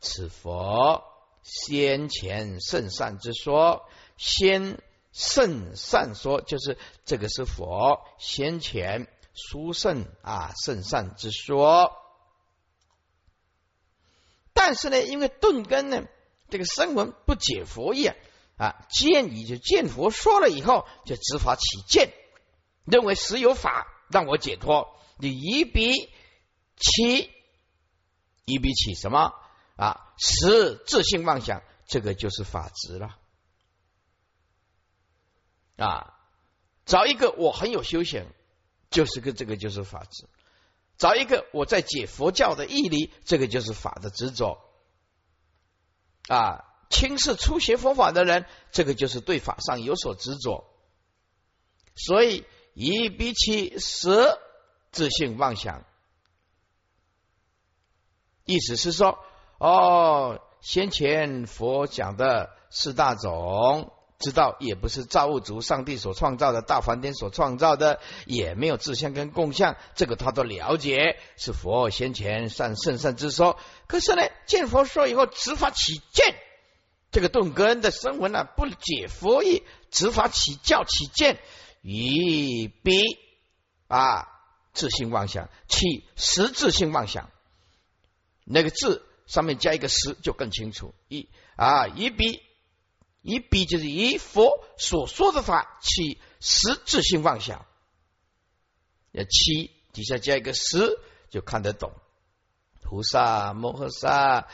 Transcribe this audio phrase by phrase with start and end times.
[0.00, 1.04] 此佛
[1.42, 4.82] 先前圣善之说，先
[5.12, 11.96] 圣善说就是这个是佛先前殊胜啊圣善之说。
[14.52, 16.04] 但是呢，因为顿根呢，
[16.50, 18.10] 这个声闻不解佛意
[18.56, 22.12] 啊，见已就见佛说了以后，就执法起见，
[22.84, 24.94] 认为实有法让我解脱。
[25.16, 26.10] 你一比
[26.76, 27.30] 起，
[28.44, 29.32] 一比起什么
[29.78, 30.12] 啊？
[30.18, 33.16] 实自性妄想，这个就是法执了
[35.76, 36.18] 啊！
[36.84, 38.26] 找一个我很有修行，
[38.90, 40.26] 就是个这个就是法执。
[40.96, 44.58] 找一个我在解佛教的义理，这个就是法的执着
[46.26, 46.64] 啊！
[46.90, 50.64] 轻视初学佛法的人，这个就是对法上有所执着。
[51.94, 54.36] 所以一比起十
[54.90, 55.84] 自性妄想，
[58.44, 59.24] 意思是说，
[59.58, 63.92] 哦，先前佛讲的四大种。
[64.18, 73.56] 知道也不是造物主上帝所创造的大梵天所创造的，也没有自相跟共相，这个他都了解，是佛先前善圣善之说。
[73.86, 76.34] 可是呢，见佛说以后，执法起见，
[77.12, 79.62] 这个顿根的声闻呢，不解佛意，
[79.92, 81.38] 执法起教起见，
[81.82, 83.04] 以彼
[83.86, 84.26] 啊
[84.72, 87.30] 自性妄想，起实质性妄想。
[88.44, 90.92] 那个字上面加一个实，就更清楚。
[91.06, 92.42] 一啊，以彼。
[93.20, 97.66] 以彼就是以佛所说的法起实质性妄想，
[99.10, 101.92] 要七底下加一个十，就看得懂。
[102.80, 104.48] 菩萨摩诃萨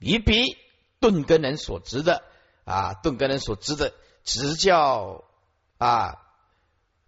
[0.00, 0.58] 以彼
[1.00, 2.24] 顿根人所执的
[2.64, 5.24] 啊，顿根人所执的执教
[5.78, 6.18] 啊，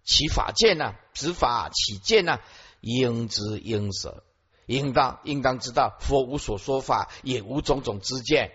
[0.03, 2.39] 起法见呐，执法起见呐，
[2.79, 4.23] 应知应舍，
[4.65, 8.51] 应当应当知道，佛无所说法，也无种种之见，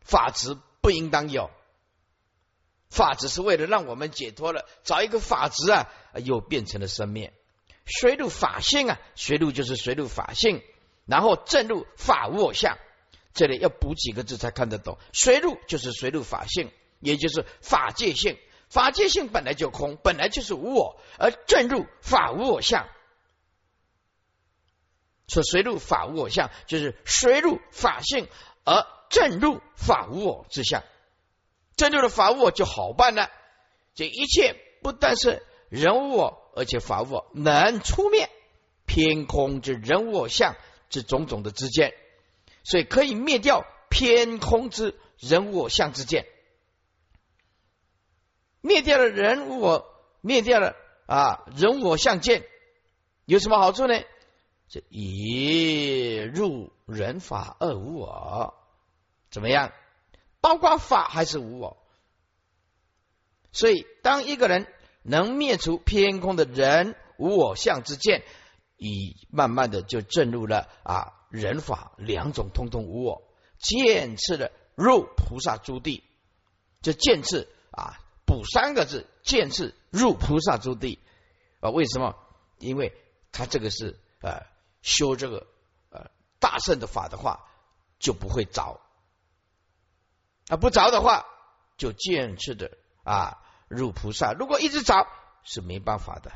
[0.00, 0.56] 法执。
[0.80, 1.50] 不应当有
[2.88, 5.90] 法只是为了让我们解脱了，找一个法执啊，
[6.24, 7.34] 又变成了生灭。
[7.84, 10.62] 随入法性啊，随入就是随入法性，
[11.04, 12.78] 然后正入法无我相。
[13.34, 14.98] 这里要补几个字才看得懂。
[15.12, 16.70] 随入就是随入法性，
[17.00, 18.38] 也就是法界性。
[18.68, 22.88] 法界性本来就空，本来就是无我，而正入法无我相。
[25.28, 28.26] 说随入法无我相，就是随入法性
[28.64, 28.84] 而。
[29.10, 30.84] 正入法无我之相，
[31.76, 33.30] 正入了法无我就好办了。
[33.94, 38.28] 这一切不但是人无我，而且法无我能出灭
[38.84, 40.56] 偏空之人无我相
[40.90, 41.94] 之种种的之见，
[42.64, 46.26] 所以可以灭掉偏空之人无我相之见，
[48.60, 49.86] 灭掉了人无我，
[50.20, 52.44] 灭掉了啊人我相见，
[53.24, 53.98] 有什么好处呢？
[54.68, 58.54] 这一入人法二无我。
[59.30, 59.72] 怎么样？
[60.40, 61.76] 包括法还是无我，
[63.50, 64.68] 所以当一个人
[65.02, 68.22] 能灭除偏空的人无我相之见，
[68.76, 73.22] 已慢慢的就证入了啊人法两种通通无我，
[73.58, 76.04] 见次的入菩萨诸地，
[76.80, 81.00] 就见次啊补三个字，见次入菩萨诸地
[81.58, 81.70] 啊？
[81.70, 82.14] 为什么？
[82.58, 82.94] 因为
[83.32, 84.46] 他这个是呃
[84.88, 85.46] 修这个
[85.90, 86.10] 呃
[86.40, 87.46] 大圣的法的话，
[87.98, 88.80] 就不会着。
[90.48, 91.26] 啊，不着的话，
[91.76, 93.38] 就渐次的啊
[93.68, 94.32] 入菩萨。
[94.32, 95.06] 如果一直着，
[95.44, 96.32] 是没办法的。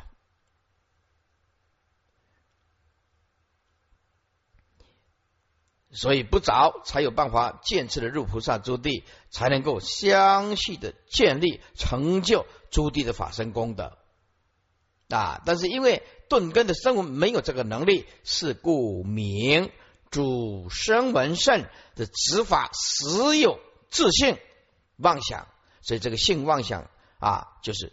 [5.95, 13.99] 所以不着，才有办法渐次的入菩萨诸地，才能够相续的建立成就诸地的法身功德
[15.09, 15.41] 啊。
[15.47, 19.71] 但是因为顿根的声闻没有这个能力，是故名
[20.11, 23.61] 主声闻圣的执法实有。
[23.91, 24.39] 自信
[24.97, 25.47] 妄想，
[25.83, 26.89] 所以这个性妄想
[27.19, 27.93] 啊，就是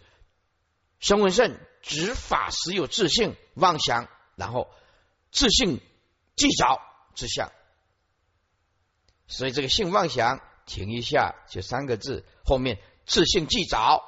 [1.01, 4.07] 声闻圣执法时有自信妄想，
[4.37, 4.69] 然后
[5.29, 5.81] 自信
[6.37, 6.81] 即着
[7.15, 7.51] 之相，
[9.27, 14.01] 所以这个性妄想停一下就三个字，后面自信即着，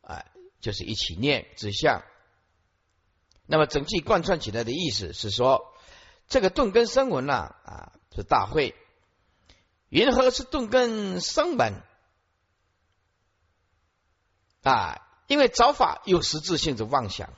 [0.00, 0.24] 哎，
[0.62, 2.02] 就是一起念之相。
[3.46, 5.72] 那么整句贯穿起来的意思是说，
[6.28, 8.74] 这个顿根声闻呐啊，是大会。
[9.88, 11.82] 云何是顿根生门
[14.62, 15.00] 啊？
[15.28, 17.32] 因为找法有实质性的妄想，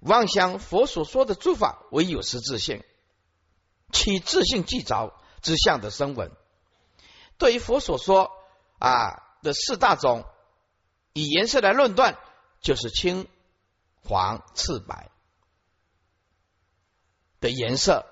[0.00, 2.82] 妄想佛所说的诸法为有实质性，
[3.92, 6.30] 起自性即着之相的声闻。
[7.38, 8.30] 对于佛所说
[8.78, 10.24] 啊的四大种，
[11.12, 12.18] 以颜色来论断，
[12.60, 13.28] 就是青、
[14.02, 15.10] 黄、赤、白
[17.40, 18.06] 的颜色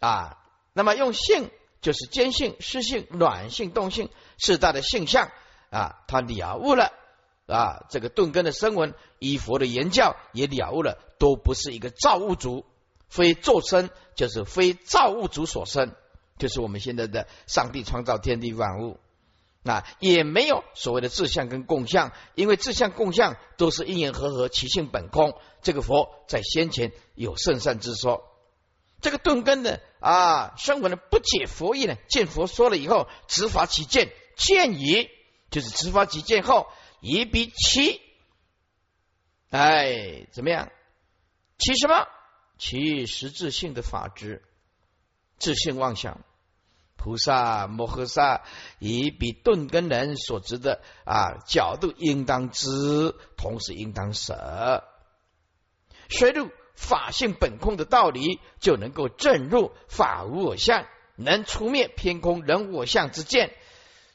[0.00, 0.38] 啊。
[0.72, 1.50] 那么用性
[1.80, 5.30] 就是坚性、湿性、暖性、动性四大的性相
[5.70, 6.92] 啊，他了悟了
[7.46, 12.64] 啊，这个顿根的声闻依佛的言教也了悟了，都不是一个造物主，
[13.08, 15.94] 非作生就是非造物主所生，
[16.38, 19.00] 就是我们现在的上帝创造天地万物。
[19.68, 25.38] 那也没有所谓的自相跟共相，因为自相共相都是因缘和合，其性本空。
[25.60, 28.24] 这个佛在先前有圣善之说，
[29.02, 35.10] 这个顿根的啊，声闻的不解佛意呢，见佛说了以后，执法起见，见疑
[35.50, 36.68] 就是执法起见后，
[37.02, 38.00] 疑比起，
[39.50, 40.72] 哎，怎么样？
[41.58, 42.08] 其什么？
[42.56, 44.42] 其实质性的法执，
[45.38, 46.24] 自性妄想。
[46.98, 48.42] 菩萨摩诃萨
[48.80, 54.82] 以比顿根人所执的啊角度，应当知，同时应当舍。
[56.08, 60.86] 学入法性本空的道理，就能够证入法无我相，
[61.16, 63.52] 能除灭偏空人我相之见，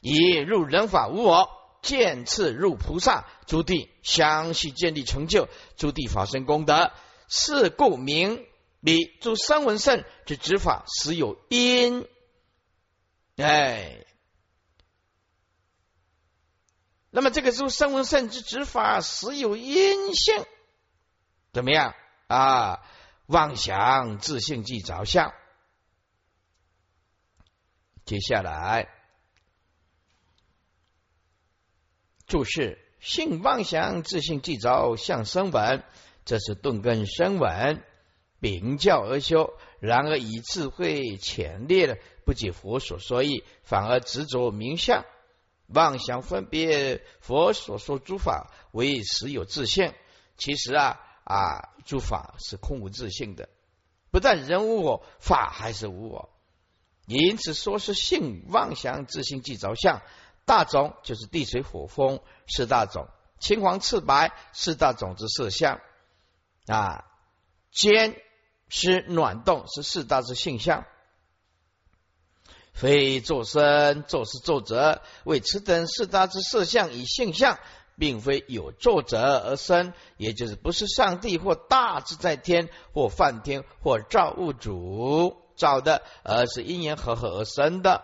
[0.00, 1.48] 以入人法无我，
[1.80, 6.92] 见次入菩萨诸地，相续建立成就诸地法身功德。
[7.28, 8.44] 是故名
[8.82, 12.06] 彼诸声闻圣之执法，实有因。
[13.36, 14.04] 哎，
[17.10, 20.44] 那么这个时候，声闻圣之执法实有因性，
[21.52, 21.94] 怎么样
[22.28, 22.80] 啊？
[23.26, 25.32] 妄想自性即着相。
[28.04, 28.88] 接下来
[32.26, 35.82] 注释：性妄想自性即着相声闻，
[36.26, 37.82] 这是顿根生闻
[38.40, 41.98] 秉教而修，然而以智慧浅略的。
[42.24, 45.04] 不解佛所说意，反而执着名相，
[45.66, 49.92] 妄想分别佛所说诸法为实有自性。
[50.38, 53.50] 其实啊啊，诸法是空无自性的，
[54.10, 56.30] 不但人无我，法还是无我。
[57.06, 60.00] 因此说是性妄想自性即着相。
[60.46, 63.08] 大种就是地水火风四大种，
[63.38, 65.80] 青黄赤白四大种之色相
[66.66, 67.04] 啊，
[67.70, 68.18] 坚
[68.68, 70.84] 湿暖动是四大之性相。
[72.72, 77.58] 非作生，作是作者，为此等四大之色相与性相，
[77.96, 88.02] 并非有作者而生，也就是不是上帝或大自在天或梵天或造物主造的，而是因缘和合而生的。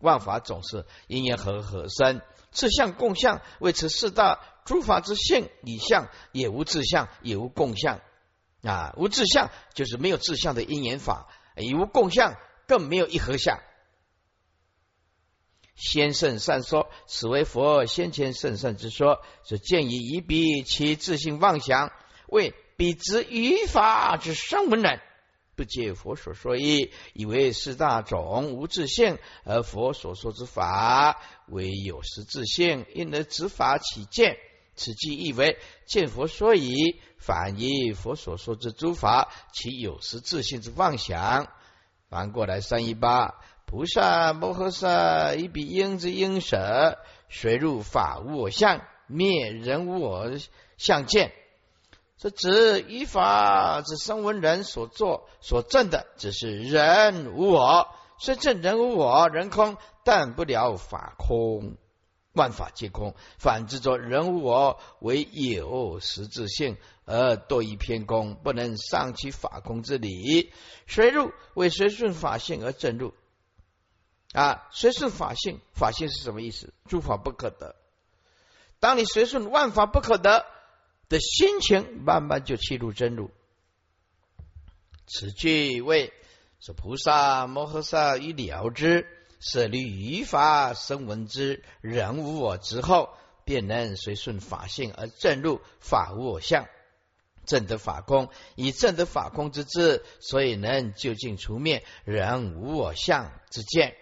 [0.00, 2.20] 万法总是因缘和合而生，
[2.50, 8.00] 自相共相，为此四大诸法之性以相，也无自相，也无共相
[8.62, 13.60] 啊，无自相就是没有自相的因缘法，也无共相，更没有一合相。
[15.76, 21.92] 先圣善说，此为佛先前圣圣之说，是见以以彼其自性妄想，
[22.26, 25.00] 为彼之于法之声闻人，
[25.54, 34.36] 不解佛所说意，以为是大种无自性，而佛所说之法为有实自性，因而执法起见。
[34.74, 41.48] 此即意为见佛说以，反以佛所说之诸法，其有实自性之妄想。
[42.08, 43.34] 反过来三一八。
[43.66, 46.96] 菩萨摩诃萨以彼应之应舍，
[47.28, 50.30] 随入法无我相，灭人无我
[50.78, 51.32] 相见。
[52.16, 57.88] 这指依法之声闻人所作所证的，只是人无我，
[58.18, 61.76] 虽证人无我，人空，但不了法空，
[62.32, 63.14] 万法皆空。
[63.38, 70.52] 反之作人无我为有实质性，而多于偏空，不能上其法空之理。
[70.86, 73.14] 随入为随顺法性而证入。
[74.34, 76.74] 啊，随顺法性，法性是什么意思？
[76.86, 77.74] 诸法不可得。
[78.78, 80.44] 当你随顺万法不可得
[81.08, 83.30] 的心情，慢慢就切入真入。
[85.06, 86.12] 此句为
[86.60, 89.06] 是菩萨摩诃萨于了知，
[89.40, 96.68] 舍离于法生闻之人无我之后，便能随顺法性而证入法无我相，
[97.48, 98.28] 正得法空。
[98.54, 103.96] 以正得法空之智，所以能究竟除灭人无我相之见。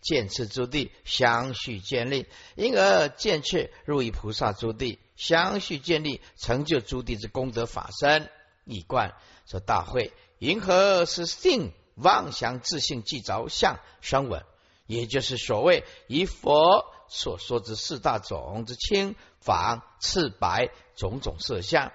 [0.00, 8.30] 见次诸地相续建立，因而见次入于菩萨诸地，相续建立，成就诸地之功德法身。
[8.64, 9.14] 以观
[9.46, 14.44] 说大会，云何是性妄想自性即着相生稳？
[14.86, 21.92] 也就是所谓以佛所说之四大种之青黄赤白种种色相，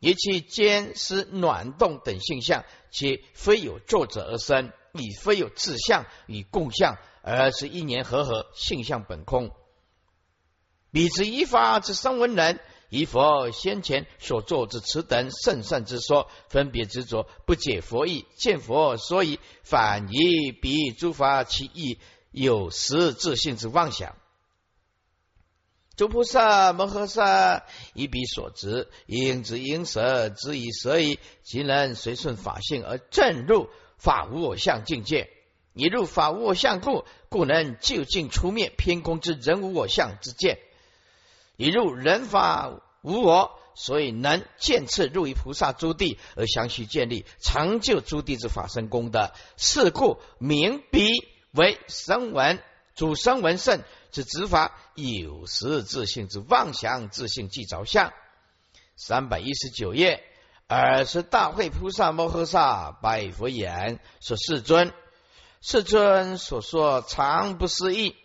[0.00, 6.96] 以其坚湿暖动等性相，皆非有作者而生，亦非有自相与共相。
[7.20, 9.50] 而是一年和合性相本空，
[10.90, 21.98] 彼之一法之声闻人，以佛先前所作之此等甚善之说，分别执着，不解佛意，见佛所以反以彼诸法其意，
[22.30, 24.16] 有时自性之妄想。
[25.98, 31.18] 诸菩萨摩诃萨以彼所执，应之应舍，之以舍矣。
[31.42, 35.28] 即能随顺法性而正入法无我相境界。
[35.74, 40.60] 以入法无我相故，故能就近出灭偏空之人无我相之见。
[41.56, 49.32] 以入人法无我，所以能见次入于菩萨诸地而相续建立，成就诸地之法身功德。
[49.56, 51.10] 是故名彼
[51.50, 52.60] 为声闻，
[52.98, 53.84] 主生闻圣。
[54.10, 58.12] 之执法有时自性之妄想，自性即着相。
[58.96, 60.24] 三百一十九页，
[60.66, 64.92] 尔时大会菩萨摩诃萨拜佛言：“说世尊，
[65.60, 68.16] 世尊所说常不思议，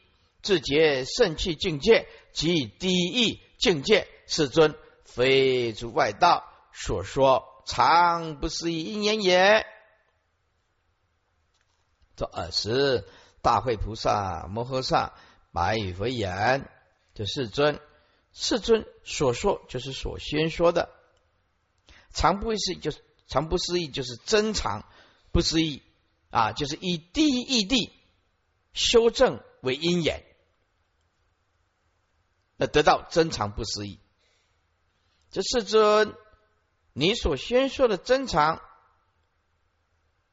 [0.42, 4.08] 自觉圣气境界及第一境界。
[4.26, 4.74] 世尊
[5.06, 9.68] 非诸外道所说常不思议因缘也。”
[12.18, 13.08] 这尔时
[13.44, 15.14] 大会菩萨摩诃萨。
[15.52, 16.68] 白语佛言
[17.14, 17.80] ：“这世尊，
[18.32, 20.90] 世尊所说就是所宣说的，
[22.12, 24.84] 常不思议，就是常不思议，就是真常
[25.32, 25.84] 不思议
[26.32, 27.92] 啊，就是以第一义谛
[28.74, 30.26] 修正为因缘，
[32.58, 34.00] 那得到真常不思议。
[35.30, 36.16] 这世尊，
[36.94, 38.60] 你所宣说的真常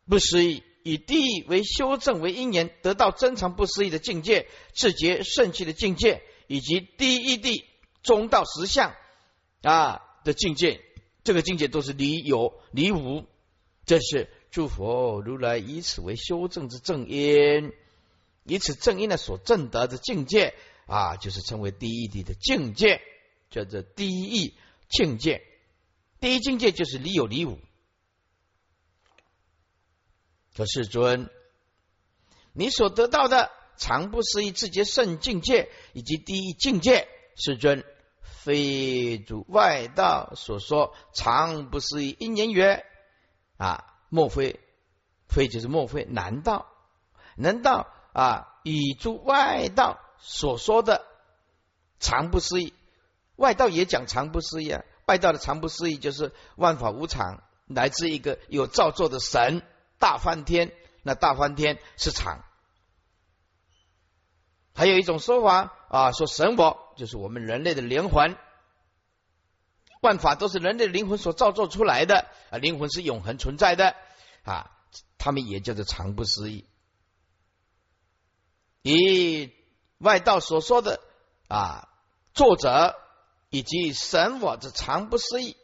[0.07, 7.65] 不思议。”以地为修正为因缘，得到真常不思议的境界，自觉圣气的境界，以及第一地
[8.03, 8.93] 中道实相
[9.63, 10.81] 啊的境界，
[11.23, 13.25] 这个境界都是离有离无，
[13.87, 17.73] 这是诸佛如来以此为修正之正因，
[18.43, 20.55] 以此正因呢所证得的境界
[20.87, 23.01] 啊，就是称为第一地的境界，
[23.49, 24.55] 叫做第一
[24.89, 25.41] 境界。
[26.19, 27.61] 第一境界就是离有离无。
[30.57, 31.31] 可世尊，
[32.53, 37.85] 你所得到的常不思议自觉圣境界以及第一境界，世尊
[38.23, 42.85] 非诸外道所说常不思议因缘缘
[43.57, 44.61] 啊，莫非
[45.29, 46.05] 非就是莫非？
[46.05, 46.67] 难道
[47.37, 48.49] 难道啊？
[48.65, 51.07] 以诸外道所说的
[51.99, 52.75] 常不思议，
[53.37, 54.83] 外道也讲常不思议啊？
[55.07, 59.63] 外道的常不思议就是万法无常，来自一个有造作的神。
[60.01, 60.73] 大梵天，
[61.05, 62.43] 那大梵天是常。
[64.75, 68.37] 还有一种说法啊，说神我就是我们人类的灵魂，
[70.01, 73.95] 万法都是人类灵魂所造作出来的啊，灵魂是永恒存在的
[74.43, 74.71] 啊，
[75.19, 76.65] 他们也叫做常不思议。
[78.83, 79.53] 以
[79.99, 81.01] 外道所说的
[81.49, 81.91] 啊，
[82.33, 82.97] 作者
[83.51, 85.59] 以及神我之常不思议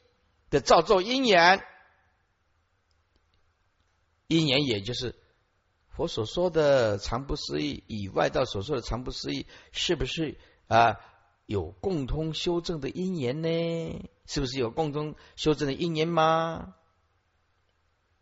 [0.50, 1.64] 的造作因缘。
[4.28, 5.14] 因缘也就是
[5.88, 10.96] 佛所说的常不思议，以外道所说的常不思议，是不是啊？
[11.46, 14.10] 有共通修正的因缘呢？
[14.26, 16.74] 是不是有共通修正的因缘吗？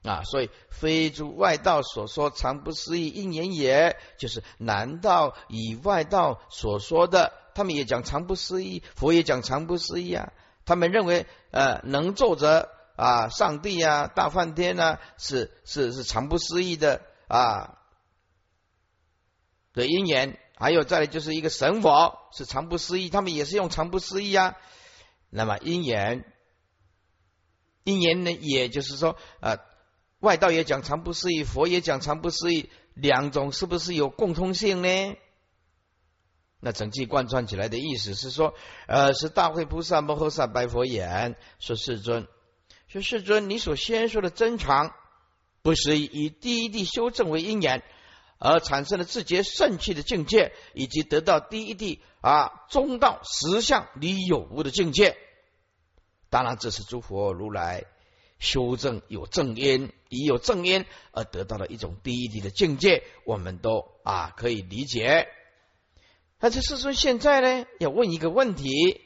[0.03, 10.33] 啊，所以非诸外道所说常不思议因缘也，就是难道以外道所说的，他们也讲常不思议，佛也讲常不思议啊？
[10.67, 12.69] 他们认为呃，能作者。
[12.97, 17.79] 啊，上帝啊，大梵天呢，是是是常不思议的啊
[19.73, 24.57] 的因缘，还有再来就是一个神佛是常不思议，他们也是用常不思议啊。
[25.29, 26.25] 那么因缘，
[27.83, 29.59] 因缘呢，也就是说，呃，
[30.21, 35.17] 外道也讲常不思议，佛也讲常不思议，两种是不是有共通性呢？
[36.61, 38.55] 那整句贯穿起来的意思是说，
[38.87, 42.29] 呃，是大会菩萨摩诃萨白佛言说世尊。
[42.95, 44.95] 说世尊，你所先说的真常，
[45.63, 47.83] 不是以第一地修正为因缘，
[48.39, 55.17] 而产生了自觉圣气的境界，以及得到第一地啊中道实相离有无的境界。
[56.31, 57.83] 当然，这是诸佛如来
[58.39, 65.27] 修正有正因，以有正因而得到了一种第一地的境界，我们都啊可以理解。
[66.39, 69.01] 但是世尊现在呢，要问一个问题。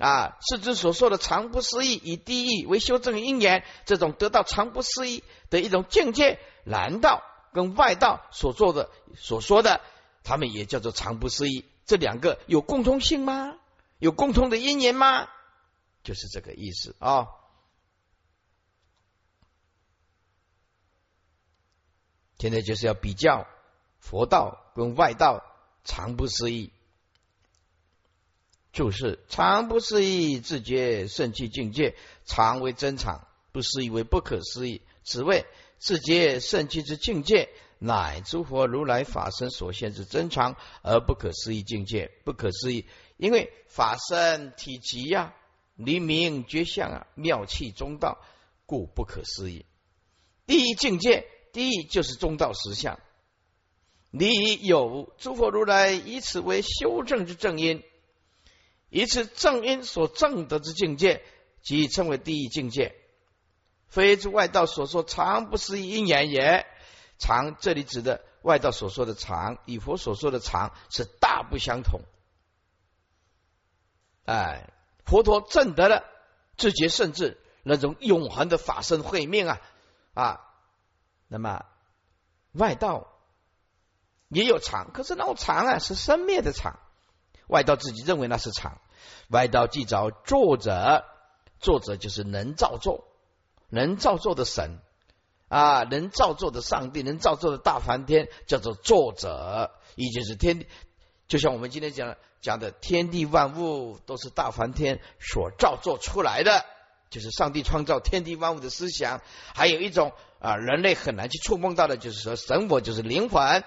[0.00, 9.82] 啊，世尊所说的常不思议，以第一为修正因缘，这种得到常不思议的一种境界，难道跟外道所做的所说的，
[10.24, 11.66] 他们也叫做常不思议？
[11.84, 13.58] 这两个有共通性吗？
[13.98, 15.28] 有共通的因缘吗？
[16.02, 17.28] 就是这个意思啊。
[22.38, 23.46] 现在就是要比较
[23.98, 25.44] 佛道跟外道
[25.84, 26.72] 常不思议。
[28.72, 34.82] 就是常不思议，自觉圣气境界，常为真常，不思议为不可思议。
[35.02, 35.44] 此谓
[35.78, 37.48] 自觉圣气之境界，
[37.78, 42.12] 乃诸佛如来法身所现之真常而不可思议境界。
[42.24, 42.86] 不可思议，
[43.16, 45.34] 因为法身体极呀，
[45.74, 48.18] 离明觉相啊，妙气中道，
[48.66, 49.66] 故不可思议。
[50.46, 53.00] 第一境界，第一就是中道实相。
[54.12, 57.82] 你有诸佛如来以此为修正之正因，
[58.90, 61.24] 以此正因所正得之境界，
[61.62, 62.94] 即称为第一境界。
[63.88, 66.66] 非诸外道所说常不思议因缘也。
[67.18, 72.02] 常这里指的外道所说的常，与佛所说的常是大不相同。
[74.26, 74.70] 哎，
[75.04, 76.04] 佛陀证得了
[76.56, 79.60] 自觉甚至那种永恒的法身慧命啊
[80.14, 80.40] 啊，
[81.28, 81.64] 那么
[82.52, 83.06] 外道。
[84.32, 86.78] 也有常，可是那种常啊是生灭的常，
[87.50, 88.80] 外道自己认为那是场。
[89.28, 91.04] 外道既找作者，
[91.58, 93.04] 作者就是能造作、
[93.68, 94.78] 能造作的神
[95.48, 100.66] 啊，能造作的上帝，能造作的大梵天，叫做作者，也就是天。
[101.28, 106.64] 就像我们今天讲讲的，天地万物都是大梵天所造作出来的，
[107.08, 109.20] 就是上帝创造天地万物的思想。
[109.54, 113.64] 还有一种啊，人类很难去触碰到的，就是说神我就是灵魂。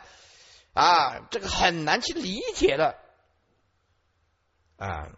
[0.73, 2.95] 啊，这个很难去理解的
[4.77, 5.09] 啊！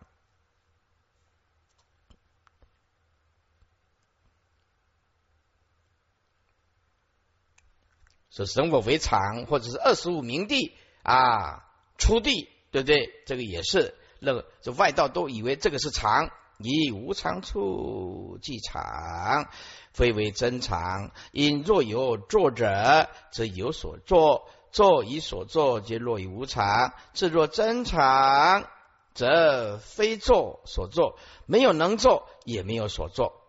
[8.29, 11.63] 是神我为常，或者是二十五名地啊，
[11.97, 13.09] 出地，对不对？
[13.25, 19.49] 这个也是，那个这外道都以为这个是常，以无常处即常，
[19.93, 21.11] 非为真常。
[21.31, 24.49] 因若有作者，则有所作。
[24.71, 28.67] 作以所作，皆落于无常；自若真常，
[29.15, 31.17] 则非作所作，
[31.47, 33.41] 没有能作，也没有所作。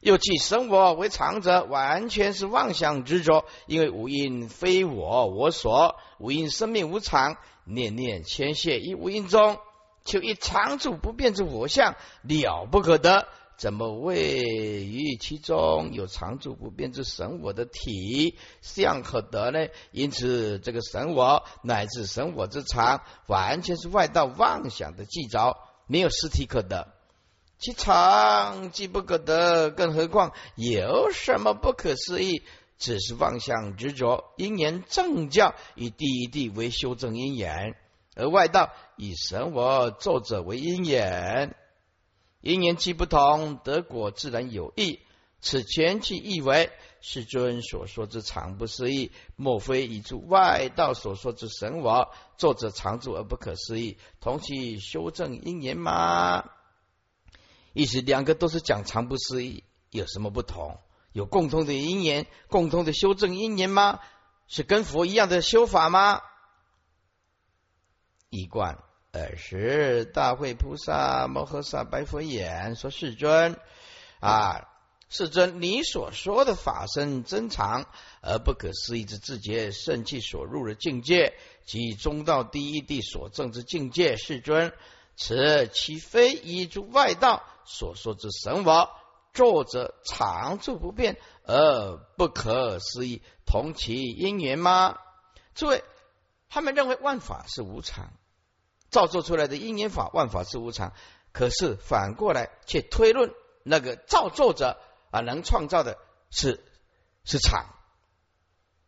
[0.00, 9.58] 又即生我为常者，完全是妄想执着，因为无因非我我所，无因生命无常，念念牵线于无因中，
[10.04, 13.26] 求一常住不变之我相，了不可得。
[13.58, 14.36] 怎么位
[14.86, 19.66] 于其中有常住不变之神我的体相可得呢？
[19.90, 25.56] 因此，这个神我乃至神我之常，完全是外道妄想的记着，
[25.88, 26.94] 没有实体可得。
[27.58, 32.44] 其常既不可得，更何况有什么不可思议？
[32.78, 37.74] 只是妄想执着，因缘正教以第一地为修正因缘，
[38.14, 41.56] 而外道以神我作者为因缘。
[42.40, 45.00] 因缘既不同，得果自然有异。
[45.40, 56.50] 此前其意为世尊所说之常不思议，莫非以诸外道所说之神我作者常住而不可思议，同其修正因缘吗？
[57.72, 60.80] 意思两个都是讲常不思议，有什么不同？
[61.12, 64.00] 有共同的因缘，共同的修正因缘吗？
[64.48, 66.20] 是跟佛一样的修法吗？
[68.28, 68.82] 一贯。
[69.12, 73.58] 尔时，大会菩萨摩诃萨白佛言：“说世尊
[74.20, 74.68] 啊，
[75.08, 77.86] 世尊，你所说的法身真常
[78.20, 81.32] 而不可思议之自觉圣气所入的境界，
[81.64, 84.18] 即中道第一地所证之境界。
[84.18, 84.74] 世尊，
[85.16, 88.90] 此其非依诸外道所说之神我，
[89.32, 94.98] 作者常住不变而不可思议，同其因缘吗？
[95.54, 95.82] 诸位，
[96.50, 98.12] 他们认为万法是无常。”
[98.90, 100.92] 造作出来的因缘法，万法是无常。
[101.32, 103.30] 可是反过来却推论，
[103.62, 105.98] 那个造作者啊，能创造的
[106.30, 106.64] 是
[107.24, 107.66] 是常，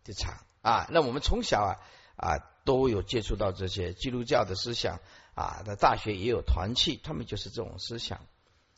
[0.04, 0.88] 是常啊。
[0.90, 1.76] 那我们从小啊
[2.16, 5.00] 啊都有接触到这些基督教的思想
[5.34, 8.20] 啊，在大学也有团契，他们就是这种思想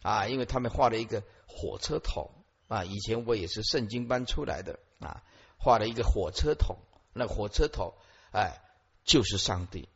[0.02, 2.32] 啊，因为他们画了一个火车头
[2.66, 2.84] 啊。
[2.84, 5.22] 以前我也是圣经班出来的啊，
[5.56, 6.78] 画了一个火车头，
[7.12, 7.94] 那火车头
[8.32, 8.60] 哎
[9.04, 9.88] 就是上帝。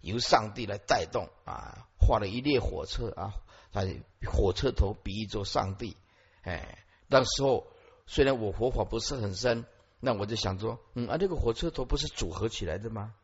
[0.00, 3.34] 由上帝来带动啊，画了一列火车啊，
[3.72, 3.82] 他
[4.26, 5.96] 火车头比喻作上帝。
[6.42, 7.66] 哎，那时候
[8.06, 9.64] 虽然我佛法不是很深，
[10.00, 13.14] 那我就想说，嗯啊，这个火车头不是组合起来的吗？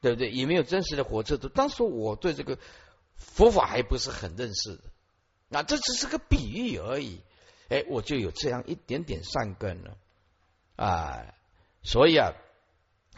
[0.00, 0.30] 对不对？
[0.30, 1.48] 也没有真实的火车头。
[1.48, 2.58] 当时我对这个
[3.16, 4.82] 佛法还不是很认识的，
[5.48, 7.22] 那这只是个比喻而已。
[7.68, 9.96] 哎，我就有这样一点点善根了
[10.76, 11.34] 啊，
[11.82, 12.32] 所以啊。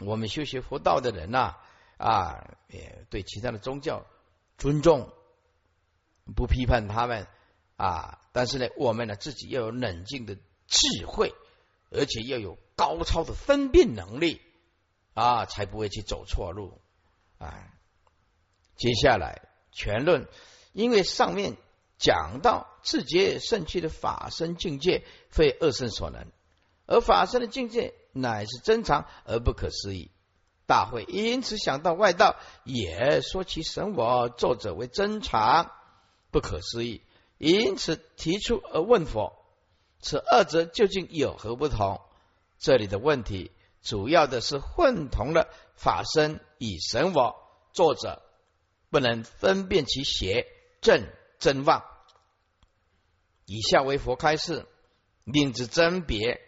[0.03, 1.55] 我们修学佛道的人呐，
[1.97, 4.05] 啊，也对其他的宗教
[4.57, 5.13] 尊重，
[6.35, 7.27] 不批判他们
[7.77, 10.35] 啊，但是呢，我们呢自己要有冷静的
[10.67, 11.33] 智慧，
[11.89, 14.41] 而且要有高超的分辨能力
[15.13, 16.81] 啊，才不会去走错路
[17.37, 17.71] 啊。
[18.75, 20.27] 接下来全论，
[20.73, 21.57] 因为上面
[21.99, 26.31] 讲到自觉圣趣的法身境界，非二圣所能，
[26.87, 30.11] 而法身的境界乃是真常而不可思议。
[30.65, 35.71] 大会因此想到外道，也说其神我，作者为真常
[36.31, 37.01] 不可思议，
[37.37, 39.33] 因此提出而问佛：
[39.99, 42.01] 此二者究竟有何不同？
[42.59, 47.35] 这里的问题主要的是混同了法身与神我，
[47.73, 48.21] 作者。
[48.89, 50.47] 不能分辨其邪
[50.81, 51.07] 正
[51.39, 51.85] 真妄。
[53.45, 54.65] 以下为佛开示，
[55.23, 56.41] 令之甄别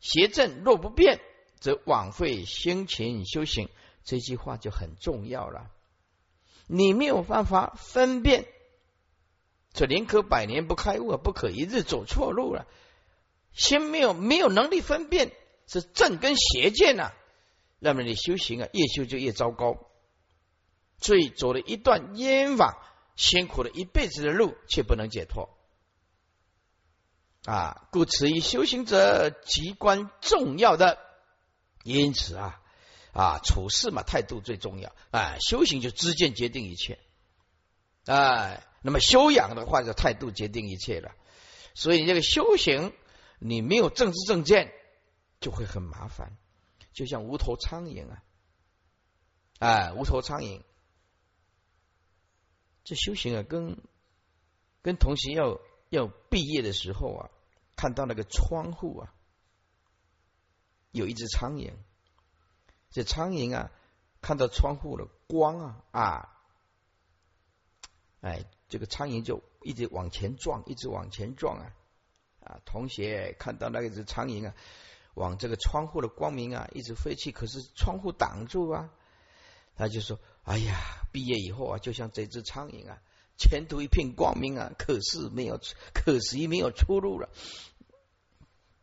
[0.00, 1.20] 邪正若不变，
[1.60, 3.68] 则枉费辛勤修行。
[4.02, 5.70] 这句话就很重要了。
[6.66, 8.46] 你没有办法分辨，
[9.72, 12.66] 这宁可百年不开悟，不可一日走错路了。
[13.52, 15.32] 心没有没有能力分辨
[15.66, 17.12] 是正跟邪见呐，
[17.78, 19.86] 那么你修行啊，越修就越糟糕。
[20.98, 22.78] 所以走了一段冤枉、
[23.16, 25.50] 辛苦了一辈子的路，却不能解脱
[27.44, 27.88] 啊！
[27.90, 30.98] 故此，以修行者极关重要的，
[31.84, 32.60] 因此啊
[33.12, 35.36] 啊，处事嘛，态度最重要啊！
[35.40, 36.98] 修行就知见决定一切，
[38.04, 41.12] 哎，那么修养的话，就态度决定一切了。
[41.74, 42.92] 所以，这个修行，
[43.38, 44.72] 你没有正知正见，
[45.40, 46.36] 就会很麻烦，
[46.92, 48.22] 就像无头苍蝇啊，
[49.60, 50.62] 哎，无头苍蝇。
[52.84, 53.78] 这修行啊，跟
[54.82, 57.30] 跟同行要要毕业的时候啊，
[57.76, 59.12] 看到那个窗户啊，
[60.90, 61.74] 有一只苍蝇。
[62.90, 63.70] 这苍蝇啊，
[64.22, 66.42] 看到窗户的光啊啊，
[68.22, 71.76] 哎，这个苍蝇就一直往前撞，一直往前撞啊
[72.40, 72.60] 啊！
[72.64, 74.54] 同学看到那个只苍蝇啊，
[75.14, 78.90] 往这个窗户的光明啊一直飞去，可是窗户挡住啊，
[79.76, 80.18] 他就说。
[80.42, 80.74] 哎呀，
[81.12, 83.02] 毕业以后啊，就像这只苍蝇啊，
[83.40, 85.58] 前途一片光明啊，可是没有，
[85.94, 87.30] 可惜没有出路了。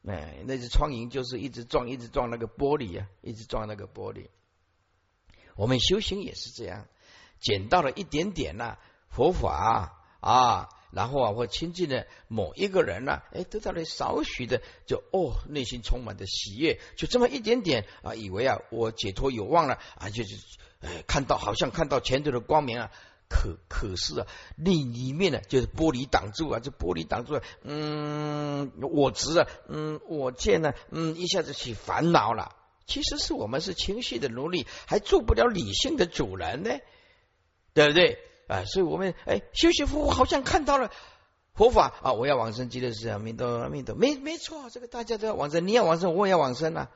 [0.04, 4.30] 哎，那只苍蝇就是一直撞，一直撞那个玻璃啊，一直撞那个玻璃。
[5.56, 6.88] 我们修行也是这样，
[7.40, 20.36] 捡到了一点点呐佛法啊，然后啊，或亲近的某一个人呐，哎，得到了少许的，就哦，内心充满的喜悦，就这么一点点啊，以为啊，我解脱有望了啊，就是。
[20.80, 22.92] 哎，看到好像看到前头的光明啊，
[23.30, 32.56] 可可是啊，另一面呢就是玻璃挡住啊，这玻璃挡住了，嗯，我执啊，嗯，我见呢，嗯，一下子起烦恼了。
[32.86, 36.72] 其实是我们是情绪的奴隶，还做不了理性的主人呢，
[37.74, 38.18] 对不对？
[38.48, 40.90] 啊，所以我们哎，修习佛好像看到了
[41.54, 46.90] 佛法啊，我要往生极乐世界，阿弥陀阿弥陀，没没错，这个大家都要往生，你要往生，我也要往生啊，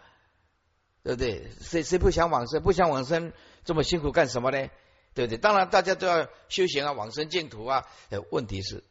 [1.03, 1.51] 对不对？
[1.59, 2.63] 谁谁不想往生？
[2.63, 3.33] 不想往生？
[3.65, 4.69] 这么辛苦干什么呢？
[5.13, 5.37] 对不对？
[5.37, 7.85] 当然，大家都要修行啊，往生净土啊。
[8.31, 8.83] 问题是，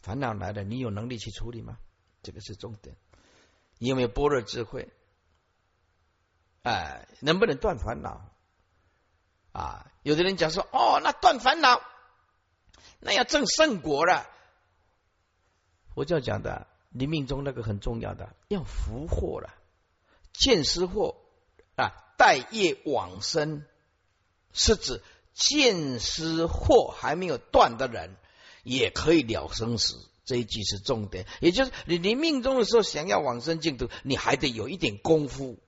[0.00, 1.78] 烦恼来了，你有能力去处理吗？
[2.22, 2.96] 这个是重点。
[3.78, 4.92] 你有没有般若智慧？
[6.62, 8.30] 哎，能不能断烦恼？
[9.52, 11.82] 啊，有的人讲说，哦，那断烦恼，
[13.00, 14.28] 那要证圣果了。
[15.94, 19.52] 佛教讲的，你命中那个很重要的，要福祸了，
[20.32, 21.16] 见思祸
[21.74, 23.66] 啊，待业往生。
[24.54, 25.02] 是指
[25.34, 28.16] 见思惑还没有断的人，
[28.62, 29.96] 也可以了生死。
[30.24, 35.58] 这一句是重点，也就是你临命中的时候想要往生净土，你还得有一点功夫。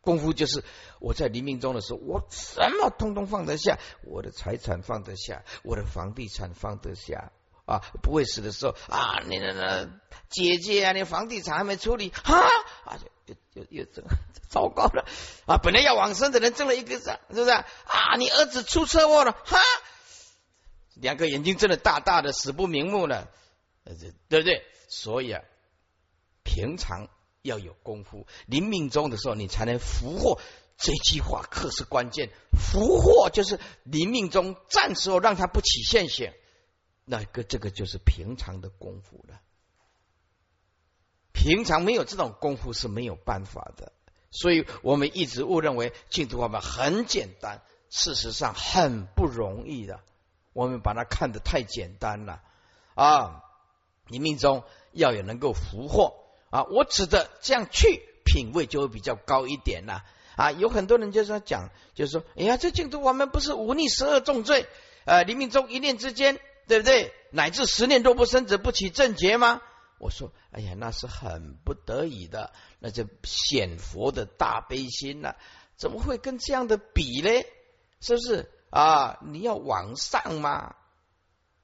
[0.00, 0.64] 功夫就是
[1.00, 7.32] 我在临命中的时候，我什么通通放得下，我的财产放得下，我的房地产放得下
[7.66, 10.00] 啊，不会死的时候啊，你的那
[10.30, 12.40] 姐姐啊，你房地产还没处理啊
[12.84, 12.98] 啊。
[13.58, 14.02] 又又这
[14.48, 15.04] 糟糕了
[15.46, 15.58] 啊！
[15.58, 17.64] 本来要往生的人挣了一个是是不是啊？
[18.18, 19.58] 你儿子出车祸了哈，
[20.94, 23.28] 两个眼睛睁得大大的，死不瞑目了，
[24.28, 24.62] 对不对？
[24.88, 25.42] 所以啊，
[26.44, 27.08] 平常
[27.42, 30.40] 要有功夫，临命终的时候你才能福祸。
[30.78, 36.32] 这句话可是关键，福祸就是临命中暂时让他不起现行，
[37.04, 39.40] 那个这个就是平常的功夫了。
[41.38, 43.92] 平常没有这种功夫是没有办法的，
[44.32, 50.00] 所以我们一直误认为净土法门很简单，事实上很不容易的。
[50.52, 52.40] 我们把它看得太简单了
[52.94, 53.44] 啊！
[54.08, 56.14] 你命中要有能够俘获
[56.50, 56.64] 啊！
[56.64, 60.02] 我指的这样去品位就会比较高一点了
[60.34, 60.50] 啊！
[60.50, 64.66] 有很多人就说讲，就是说，哎呀，这净土法门不是忤逆十二重罪，
[65.04, 67.12] 呃，临命中一念之间，对不对？
[67.30, 69.62] 乃至十念都不生者不起正觉吗？
[69.98, 75.34] 我说：“哎呀，那是很不得已的，那就显佛的大悲心呐，
[75.76, 77.30] 怎么会跟这样的比呢？
[78.00, 80.76] 是不是啊，你要往上嘛，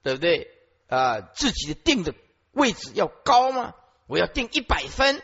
[0.03, 0.51] 对不对？
[0.87, 2.13] 啊，自己的定的
[2.51, 3.73] 位置要高吗？
[4.07, 5.23] 我要定一百分，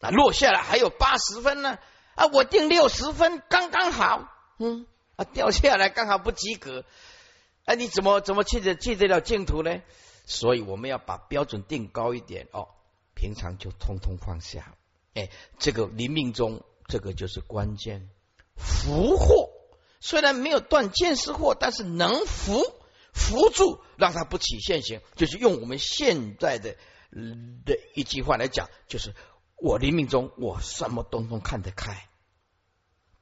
[0.00, 1.78] 啊，落下来还有八十分呢，
[2.14, 6.84] 啊，我定六十分刚刚好，嗯，啊，掉下来刚好不及格，
[7.64, 9.82] 啊，你怎么怎么去得去得了净土呢？
[10.32, 12.68] 所以我们要把标准定高一点哦，
[13.14, 14.74] 平常就通通放下，
[15.14, 18.08] 哎，这个临命中这个就是关键，
[18.56, 19.50] 福祸
[20.00, 22.64] 虽然没有断见识祸，但是能福。
[23.14, 26.78] 扶住让他不起现行，就是用我们现在的
[27.62, 29.14] 的一句话来讲，就是
[29.56, 32.08] 我临命中我什么东东看得开，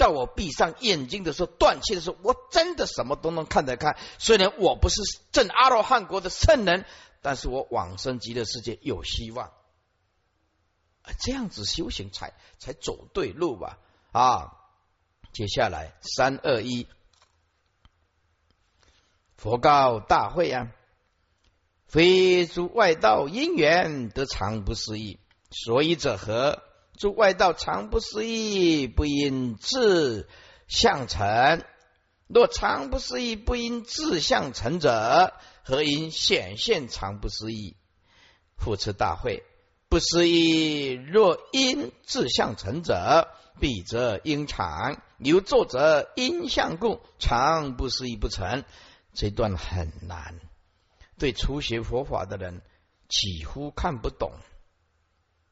[0.01, 3.99] 到我闭上眼睛的时候，断气的时候，我真的什么都能看得开。
[4.19, 6.87] 虽然我不是正阿罗汉国的圣人，
[7.21, 9.53] 但是我往生极乐世界有希望。
[11.21, 13.79] 这样子修行才才走对路吧？
[14.13, 14.57] 啊，
[15.35, 16.89] 接下来三二一。
[19.37, 20.73] 佛告大会啊，
[21.87, 25.19] 非诸外道因缘得常不思议，
[25.51, 26.63] 所以者何？
[27.01, 30.29] 诸外道常不思议，不因自
[30.69, 31.65] 相成。
[32.27, 35.33] 若常不思议，不因自相成者，
[35.65, 37.75] 何因显现常不思议？
[38.59, 39.45] 复持大会，
[39.89, 40.91] 不思议。
[40.93, 45.01] 若因自相成者，必则应常。
[45.17, 48.63] 由作者因相故，常不思议不成。
[49.15, 50.39] 这段很难，
[51.19, 52.61] 对初学佛法的人
[53.09, 54.33] 几乎看不懂，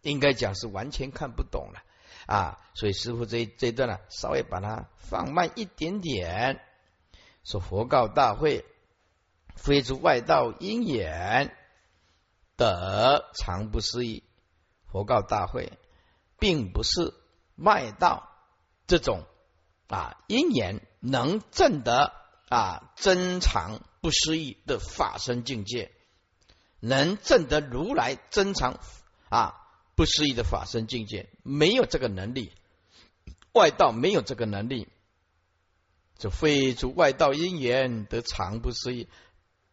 [0.09, 1.83] 应该讲是完全看不懂了
[2.27, 2.59] 啊！
[2.75, 6.61] 所以师傅这这段呢，稍微把它放慢一点点，
[7.45, 8.65] 说佛告大会，
[9.55, 11.57] 非诸外道因缘
[12.57, 14.25] 得常不思议。
[14.91, 15.73] 佛告大会，
[16.39, 17.15] 并不是
[17.57, 18.29] 外道
[18.87, 19.25] 这种
[19.89, 22.13] 啊因缘能证得。
[22.51, 25.93] 啊，真常不思议的法身境界，
[26.81, 28.81] 能证得如来真常
[29.29, 29.68] 啊
[29.99, 32.53] 不思议的法身境界，没有这个能力，
[33.53, 34.87] 外道没有这个能力，
[36.17, 39.09] 就非诸外道因缘得常不思议，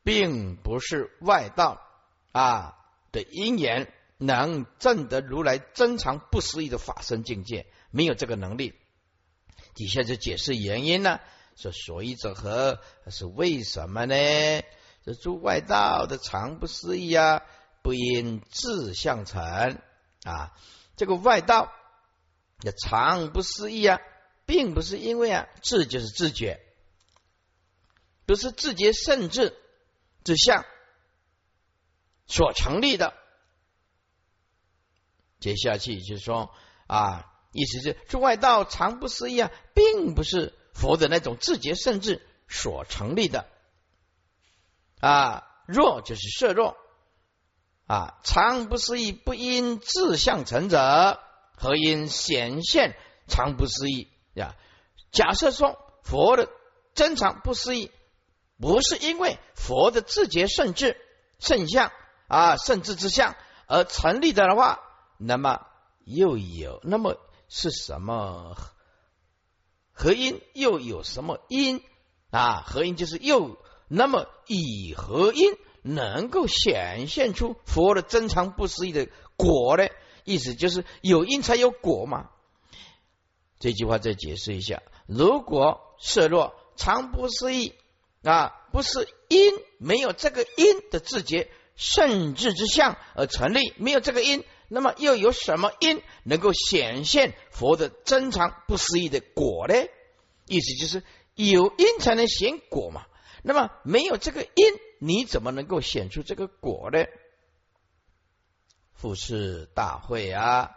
[0.01, 1.79] 并不是外道
[2.31, 2.75] 啊
[3.11, 8.73] 的因缘能证得如来真常不思议的法身境界，没有这个能力。
[9.75, 11.19] 底下就解释原因呢。
[11.55, 12.81] 说所以者何？
[13.11, 14.15] 是为什么呢？
[15.03, 17.43] 这诸外道的常不思议啊，
[17.83, 19.77] 不因自相成
[20.25, 20.51] 啊。
[20.97, 21.71] 这个外道
[22.61, 23.99] 也常不思议啊，
[24.45, 26.59] 并不是因为啊智就是自觉，
[28.25, 29.57] 不是自觉甚至
[30.25, 30.65] 之相
[32.27, 33.13] 所成立的。
[35.39, 36.53] 接下去就是说
[36.87, 40.53] 啊，意思是诸外道常不思议啊，并不是。
[40.75, 43.47] 佛的那种自觉甚至所成立的
[44.99, 46.75] 啊，弱就是色弱
[47.87, 51.19] 啊，常不思议，不因自相成者，
[51.55, 54.55] 何因显现常不思议呀？
[55.11, 56.49] 假设说佛的
[56.93, 57.91] 真常不思议，
[58.59, 60.97] 不是因为佛的自觉甚至
[61.39, 61.91] 圣相
[62.27, 63.35] 啊，甚至之相
[63.67, 64.79] 而成立的的话，
[65.17, 65.65] 那么
[66.03, 67.17] 又有那么
[67.47, 68.55] 是什么？
[69.91, 71.83] 合因又有什么因
[72.31, 72.63] 啊？
[72.65, 75.55] 合因就是又那么以合因
[75.87, 79.87] 能够显现出佛的真常不思议的果呢？
[80.23, 82.31] 意思就是有因才有果嘛。
[83.59, 87.75] 这句话再解释一下：如果色若常不思议
[88.23, 94.43] 啊，不是因没有这个因的自觉甚至之相而成立，没有这个因。
[94.67, 99.75] 那么又有什么因能够显现佛的真常不思议的果呢？
[100.47, 101.03] 意思就是
[101.35, 103.05] 有因才能显果嘛。
[103.43, 104.73] 那么没有这个因，
[105.05, 107.05] 你怎么能够显出这个果呢？
[108.93, 110.75] 复次大会啊，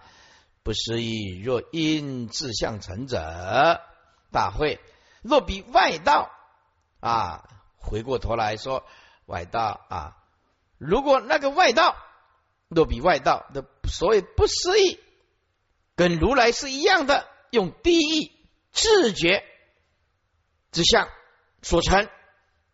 [0.62, 1.40] 不思议。
[1.40, 3.80] 若因自相成者，
[4.30, 4.80] 大会
[5.22, 6.30] 若比外道
[7.00, 8.84] 啊，回过头来说
[9.26, 10.16] 外道啊，
[10.76, 11.96] 如果那个外道。
[12.70, 15.00] 若比外道的所谓不思议，
[15.96, 18.30] 跟如来是一样的，用第一
[18.72, 19.42] 自觉
[20.70, 21.08] 之相
[21.62, 22.10] 所成，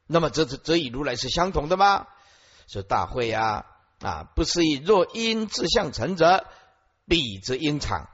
[0.06, 2.06] 那么这则则与如来是相同的吗？
[2.66, 3.66] 说大会啊
[4.00, 4.74] 啊，不思议。
[4.74, 6.46] 若因自相成者，
[7.06, 8.08] 彼则因常。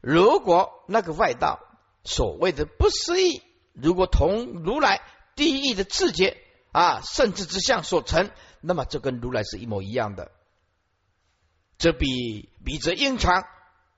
[0.00, 1.60] 如果那个外道
[2.04, 3.42] 所谓的不思议，
[3.72, 5.00] 如果同如来
[5.34, 6.36] 第一的自觉
[6.72, 10.30] 啊甚至之相所成，那么这跟如来是一模一样的。
[11.78, 13.44] 这比比则应常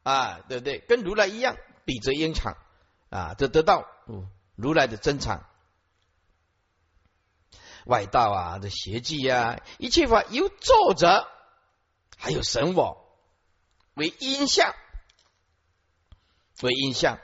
[0.02, 0.78] 啊，对不对？
[0.78, 2.56] 跟如来一样，比则应常
[3.10, 3.86] 啊，这得到
[4.56, 5.44] 如来的真常
[7.86, 11.28] 外道啊的邪计啊，一切法由作者
[12.16, 13.06] 还有神我
[13.94, 14.74] 为因相，
[16.62, 17.18] 为因相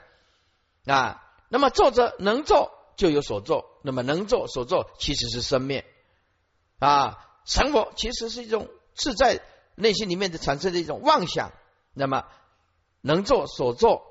[0.85, 1.23] 啊。
[1.49, 5.85] 那么作者能做就有所做，那么能做所做其实是生灭
[6.79, 7.17] 啊。
[7.43, 9.41] 神我其实是一种自在
[9.75, 11.51] 内心里面的产生的一种妄想，
[11.93, 12.25] 那么
[13.01, 14.03] 能做所做，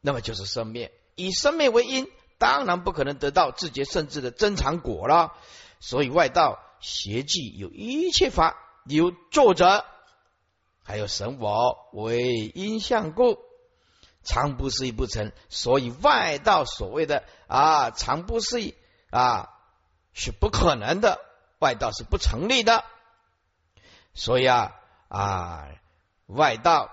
[0.00, 0.92] 那么就是生灭。
[1.14, 5.32] 以生灭为因，当然不可能得到自觉甚至的真常果了。
[5.86, 9.84] 所以外道邪计有一切法由作者
[10.82, 13.38] 还有神我为因相故，
[14.22, 15.30] 常不思议不成。
[15.50, 18.74] 所以外道所谓的啊常不思议
[19.10, 19.50] 啊
[20.14, 21.20] 是不可能的，
[21.58, 22.82] 外道是不成立的。
[24.14, 24.72] 所以啊
[25.08, 25.68] 啊
[26.28, 26.90] 外道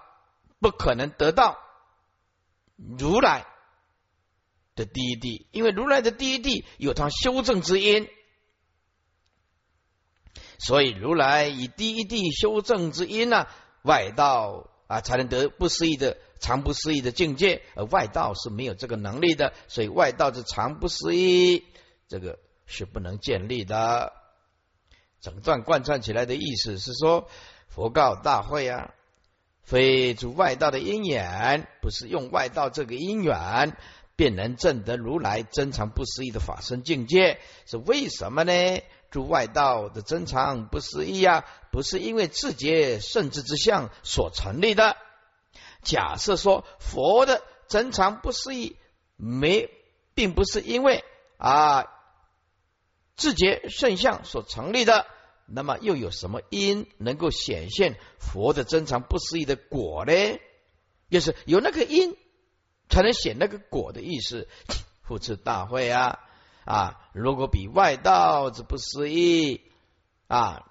[0.59, 1.57] 不可能得到
[2.75, 3.45] 如来。
[4.75, 8.09] 的第一地，因为如来的第一地有他修正之因，
[10.63, 13.47] 所以如来以第一地修正之因呢，
[13.81, 21.63] 外道啊才能得不思议的常不思议的境界，而外道是没有这个能力的，所以外道是常不思议，
[22.07, 24.13] 这个是不能建立的。
[25.19, 27.27] 整段贯穿起来的意思是说，
[27.67, 28.93] 佛告大会啊，
[29.63, 33.75] 非诸外道的因缘，不是用外道这个因缘。
[34.17, 38.53] 便能证得如来真常不思议的法身境界，是为什么呢？
[39.11, 44.97] 诸外道的真常不思议啊，不是因为自觉圣智之相所成立的。
[45.83, 48.77] 假设说佛的真常不思议
[49.15, 49.69] 没，
[50.15, 51.03] 并不是因为
[51.37, 51.85] 啊
[53.15, 55.05] 自觉圣相所成立的，
[55.45, 60.13] 那么又有什么因能够显现佛的真常不思议的果呢？
[61.11, 62.17] 就是有那个因。
[62.93, 64.49] 才能显那个果的意思。
[65.03, 66.19] 复次大会啊
[66.65, 66.99] 啊！
[67.13, 69.61] 如果比外道之不思议
[70.27, 70.65] 啊，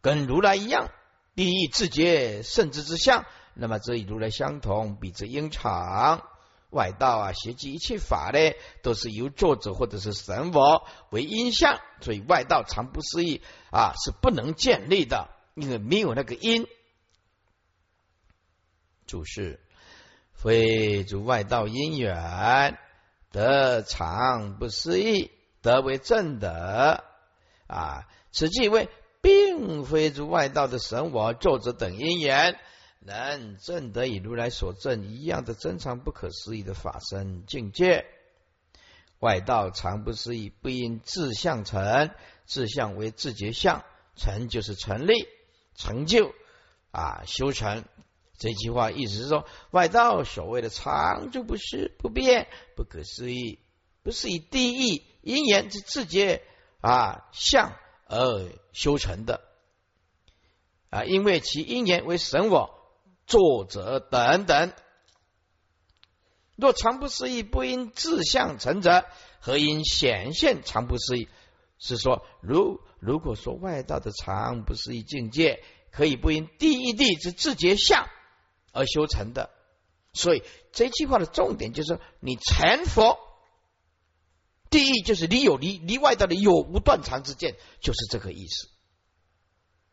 [0.00, 0.90] 跟如来一样，
[1.34, 3.24] 第一自觉甚至之相，
[3.54, 6.22] 那么这与如来相同，比之应常。
[6.70, 8.38] 外道啊，邪计一切法呢，
[8.82, 16.66] 都是由作者或者是神佛为因相，所以外道常不思议啊，是不能建立的，因为没有那个因。
[19.06, 19.60] 注释。
[20.32, 22.76] 非诸外道因缘
[23.34, 27.02] 得常不思议，得为正德
[27.66, 28.06] 啊！
[28.30, 28.88] 此即为
[29.20, 32.56] 并非诸外道的神我作者等因缘，
[33.00, 38.06] 能正得以如来所证一样的真常不可思议的法身境界。
[39.18, 42.10] 外道常不思议，不因自相成，
[42.46, 43.82] 自相为自觉相，
[44.14, 45.26] 成就是成立、
[45.74, 46.32] 成就
[46.92, 47.84] 啊，修成。
[48.44, 53.58] 这句话意思是说，外道所谓的常就不是不变、不可思议，
[54.02, 56.42] 不是以第一因缘之自觉
[56.82, 57.72] 啊相
[58.06, 59.40] 而修成的
[60.90, 62.68] 啊，因为其因缘为神我、
[63.26, 64.74] 作者等等。
[66.56, 69.06] 若常不思议，不因自相成者，
[69.40, 71.30] 何因显现常不思议？
[71.78, 78.06] 是说，如如果说外道的常不思议境界，可以不因第一地之自觉相。
[78.74, 79.50] 而修成的，
[80.12, 83.18] 所以这句话的重点就是你成佛，
[84.68, 88.68] 第一就是离有离离外道的有无断常之见，就是这个意思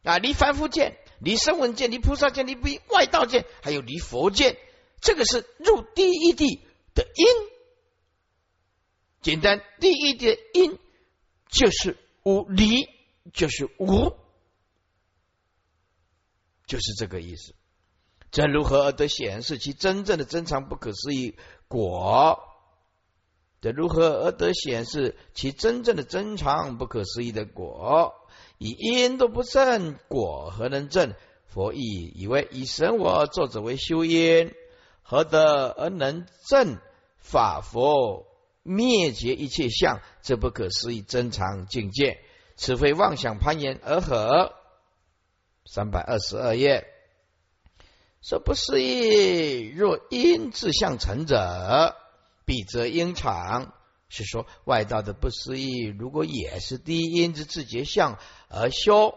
[0.04, 0.18] 啊！
[0.18, 4.58] 离凡夫见、离声闻见、离菩萨见、离不外道见，还有离佛见，
[5.00, 6.66] 这个是入第一地
[6.96, 7.26] 的因。
[9.22, 10.80] 简单，第一的因
[11.48, 12.90] 就是无离，
[13.32, 14.18] 就是无，
[16.66, 17.54] 就是这个意思。
[18.32, 21.36] 这如何而得显示其真正的真常不可思议
[21.68, 22.40] 果？
[23.60, 28.16] 这如何而得显示其真正的真常不可思议的果？
[28.58, 31.14] 以因都不正，果何能正？
[31.46, 34.54] 佛亦以为以神我作者为修因，
[35.04, 36.78] 何得而能正
[37.18, 38.26] 法佛
[38.64, 40.00] 灭绝一切相？
[40.22, 42.22] 这不可思议真常境界，
[42.56, 44.54] 此非妄想攀岩而何？
[45.66, 46.88] 三百二十二页。
[48.22, 51.96] 说不思议，若因自相成者，
[52.46, 53.74] 必则应常。
[54.14, 58.20] 是说外道的不思议，如果也是第一因之自觉相
[58.50, 59.16] 而修，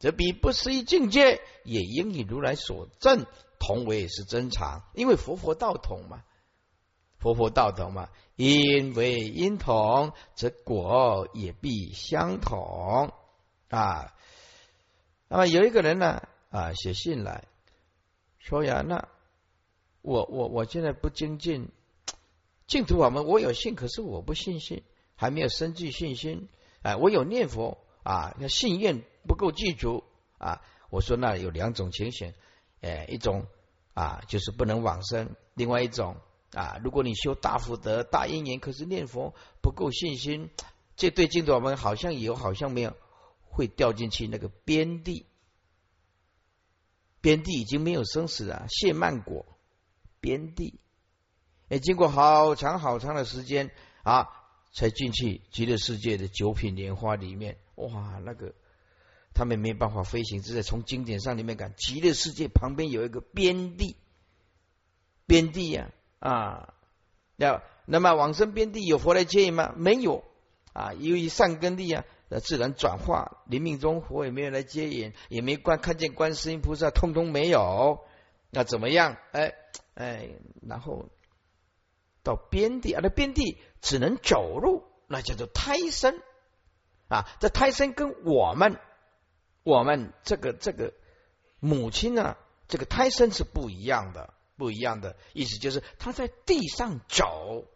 [0.00, 3.24] 则比不思议境界也应以如来所证
[3.60, 4.82] 同为是真常。
[4.94, 6.24] 因为佛佛道同嘛，
[7.18, 13.14] 佛佛道同嘛，因为因同，则果也必相同
[13.68, 14.12] 啊。
[15.28, 17.44] 那么有一个人呢啊，写信来。
[18.46, 19.08] 说呀，那
[20.02, 21.68] 我我我现在不精进
[22.68, 24.84] 净土法门，我有信，可是我不信心，
[25.16, 26.48] 还没有生具信心
[26.82, 30.04] 哎，我有念佛啊，那信愿不够具足
[30.38, 30.62] 啊。
[30.90, 32.34] 我说那有两种情形，
[32.82, 33.48] 哎，一种
[33.94, 36.14] 啊就是不能往生，另外一种
[36.52, 40.50] 啊，如果你修大福德、大因缘，可是念佛不够信心，
[40.94, 42.94] 这对净土我们好像有，好像没有，
[43.42, 45.26] 会掉进去那个边地。
[47.26, 49.58] 边地已经没有生死了，谢曼果
[50.20, 50.78] 边地，
[51.68, 53.72] 哎，经过好长好长的时间
[54.04, 54.28] 啊，
[54.72, 57.58] 才进去极乐世界的九品莲花里面。
[57.74, 58.54] 哇，那个
[59.34, 63.96] 他们没办法飞行，只在从经典上里面看，极乐世界旁边有一个边地，
[65.26, 66.74] 边地呀啊，
[67.34, 69.74] 要那么往生边地有佛来接引吗？
[69.76, 70.22] 没有
[70.72, 72.04] 啊，由于善根地啊。
[72.28, 78.00] 那自然转化，临命中佛也没有来接引，也没观看见观世音菩萨，通通没有。
[78.50, 79.16] 那怎么样？
[79.30, 79.54] 哎
[79.94, 80.30] 哎，
[80.62, 81.08] 然后
[82.24, 86.20] 到边地啊，那边地只能走路，那叫做胎生
[87.06, 87.28] 啊。
[87.38, 88.80] 这胎生跟我们
[89.62, 90.94] 我们这个这个
[91.60, 97.66] 母亲呢，这个胎生是不一样的，不一样的意思就是他在地上走，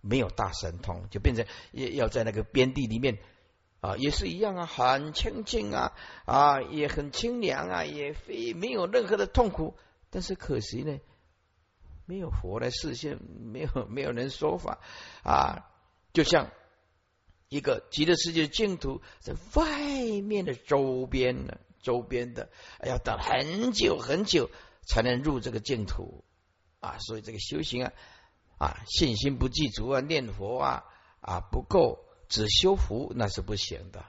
[0.00, 3.18] 没有大神通，就变成要要在那个边地里面。
[3.80, 5.92] 啊，也是一样啊，很清净啊，
[6.26, 9.74] 啊，也很清凉啊，也非没有任何的痛苦。
[10.10, 10.98] 但是可惜呢，
[12.04, 14.80] 没有佛来示现，没有没有人说法
[15.22, 15.66] 啊。
[16.12, 16.50] 就像
[17.48, 22.50] 一个极乐世界的净土，在外面的周边呢，周边的
[22.84, 24.50] 要等很久很久
[24.82, 26.22] 才能入这个净土
[26.80, 26.98] 啊。
[26.98, 27.92] 所以这个修行啊，
[28.58, 30.84] 啊，信心不具足啊，念佛啊
[31.22, 32.04] 啊不够。
[32.30, 34.04] 只修福那是不行的，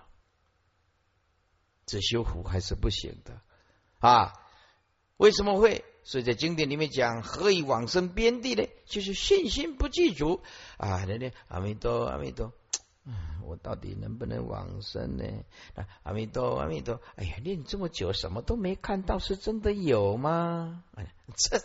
[1.85, 3.41] 只修福还是不行的
[3.99, 4.33] 啊？
[5.17, 5.83] 为什么会？
[6.03, 8.67] 所以在经典里面讲，何以往生边地呢？
[8.85, 10.41] 就是信心不具足
[10.77, 11.05] 啊！
[11.05, 12.53] 人家阿弥陀阿弥陀，
[13.43, 15.25] 我到底能不能往生呢？
[16.03, 20.83] 阿弥陀阿弥陀，哎呀，念这么久什么都没看到，是真的有吗？
[20.95, 21.59] 哎，这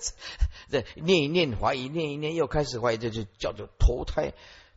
[0.69, 4.35] 这念一念怀疑，念一念又开始怀疑，这就叫做投胎。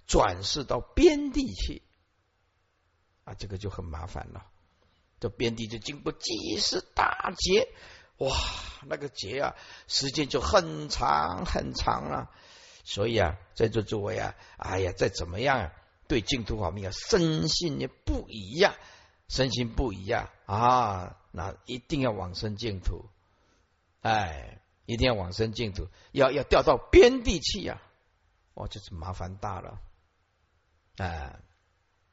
[0.09, 1.83] 转世到边地去。
[3.23, 4.47] 啊，这个就很麻烦了。
[5.19, 7.67] 这边地就经过几十大劫，
[8.17, 8.35] 哇，
[8.87, 9.55] 那个劫啊，
[9.87, 12.31] 时间就很长很长了。
[12.85, 15.73] 所以啊，在座诸位啊，哎呀，再怎么样啊，
[16.07, 18.73] 对净土法门啊，深信也不一样，
[19.27, 20.29] 深信不一样。
[20.47, 23.05] 啊，那一定要往生净土，
[24.01, 27.79] 哎，一定要往生净土，要要掉到边地去呀，
[28.55, 29.79] 哇，这是麻烦大了。
[30.99, 31.39] 啊，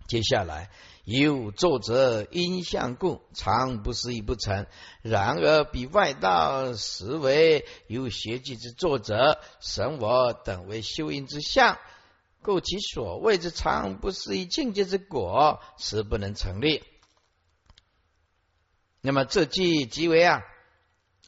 [0.07, 0.71] 接下来
[1.05, 4.67] 有作者因相故，常不思议不成。
[5.03, 11.79] 然而比外道实为有邪计之作者，神我等为修因之相，
[12.43, 16.85] 故其所谓之常不思议境界之果，实不能成立。
[19.01, 20.43] 那么这句即为啊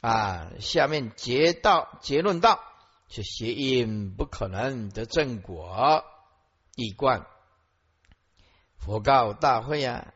[0.01, 2.61] 啊，下面结道结论道，
[3.09, 6.05] 是邪因不可能得正果，
[6.77, 7.27] 一贯。
[8.79, 10.15] 佛告大会啊，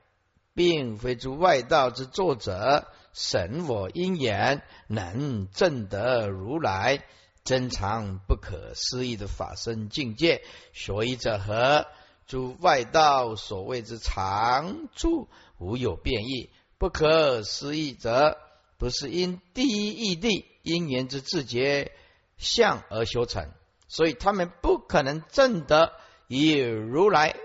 [0.55, 7.05] 并非诸外道之作者，神我因缘，能证得如来
[7.45, 10.43] 真常不可思议的法身境界。
[10.73, 11.87] 所以者何？
[12.27, 16.51] 诸外道所谓之常住，无有变异。
[16.79, 18.39] 不可思议者，
[18.79, 21.93] 不是因第一义谛因缘之自觉
[22.39, 23.51] 相而修成，
[23.89, 25.93] 所以他们不可能证得
[26.27, 27.37] 以如来。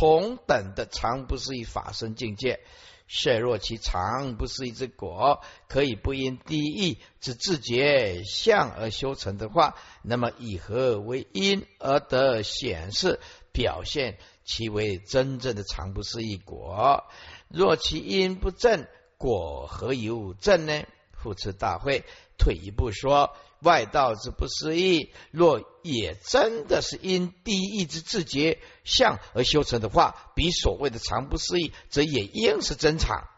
[0.00, 2.60] 同等的常不思议法身境界，
[3.06, 13.20] 设若其常不思议之果，可以不因第一之自觉相而修成的话，那么以何为因而得显示
[13.52, 17.04] 表现其为真正的常不思议果？
[17.48, 18.86] 若其因不正，
[19.18, 20.82] 果何有正呢？
[21.12, 22.04] 复持大会，
[22.38, 23.36] 退一步说。
[23.62, 33.28] 外道之不思议，若也真的是因第一之自觉相而修成的话，比所谓的常不思议，则也应是真常。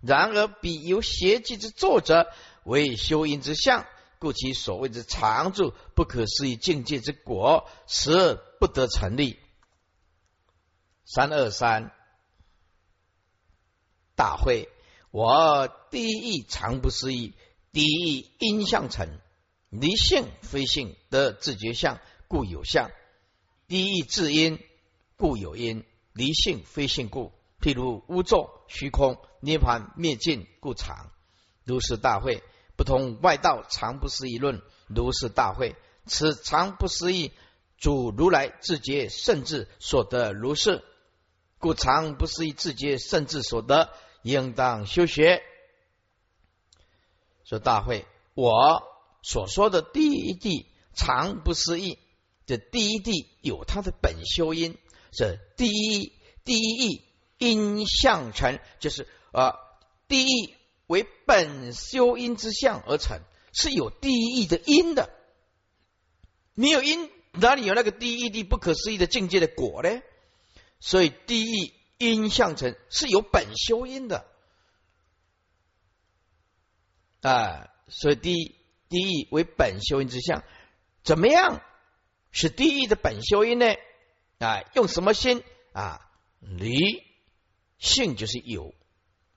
[0.00, 2.30] 然而，比由邪计之作者
[2.64, 3.86] 为修因之相，
[4.18, 9.38] 故其所谓之常住不可思议境界之果，实不得成立。
[11.06, 11.92] 三二三
[14.14, 14.68] 大会，
[15.10, 17.34] 我第一常不思议。
[17.74, 19.08] 第一因相成，
[19.68, 21.98] 离性非性的自觉相，
[22.28, 22.90] 故有相；
[23.66, 24.60] 第一自因，
[25.16, 27.32] 故有因，离性非性故。
[27.60, 31.10] 譬如无众虚空涅盘灭尽，故常。
[31.64, 32.44] 如是大会，
[32.76, 34.62] 不同外道常不思议论。
[34.86, 35.74] 如是大会，
[36.06, 37.32] 此常不思议，
[37.76, 40.84] 主如来自觉甚至所得如是。
[41.58, 43.90] 故常不思议自觉甚至所得，
[44.22, 45.42] 应当修学。
[47.44, 48.82] 说大会，我
[49.22, 51.98] 所说的第一地常不思议，
[52.46, 54.76] 这第一地有它的本修因，
[55.12, 56.12] 是第一
[56.44, 57.04] 第一义
[57.38, 59.54] 因相成，就是啊，
[60.08, 60.54] 第一
[60.86, 63.20] 为本修因之相而成，
[63.52, 65.10] 是有第一义的因的。
[66.54, 70.02] 没有因，哪里有那个第一地不可思议的境界的果呢？
[70.80, 74.26] 所以第一因相成是有本修因的
[77.24, 78.54] 啊，所以第一
[78.90, 80.44] 第一为本修因之相，
[81.02, 81.62] 怎么样
[82.30, 83.74] 是第一的本修因呢？
[84.38, 86.10] 啊，用什么心啊？
[86.40, 87.02] 离
[87.78, 88.74] 性就是有，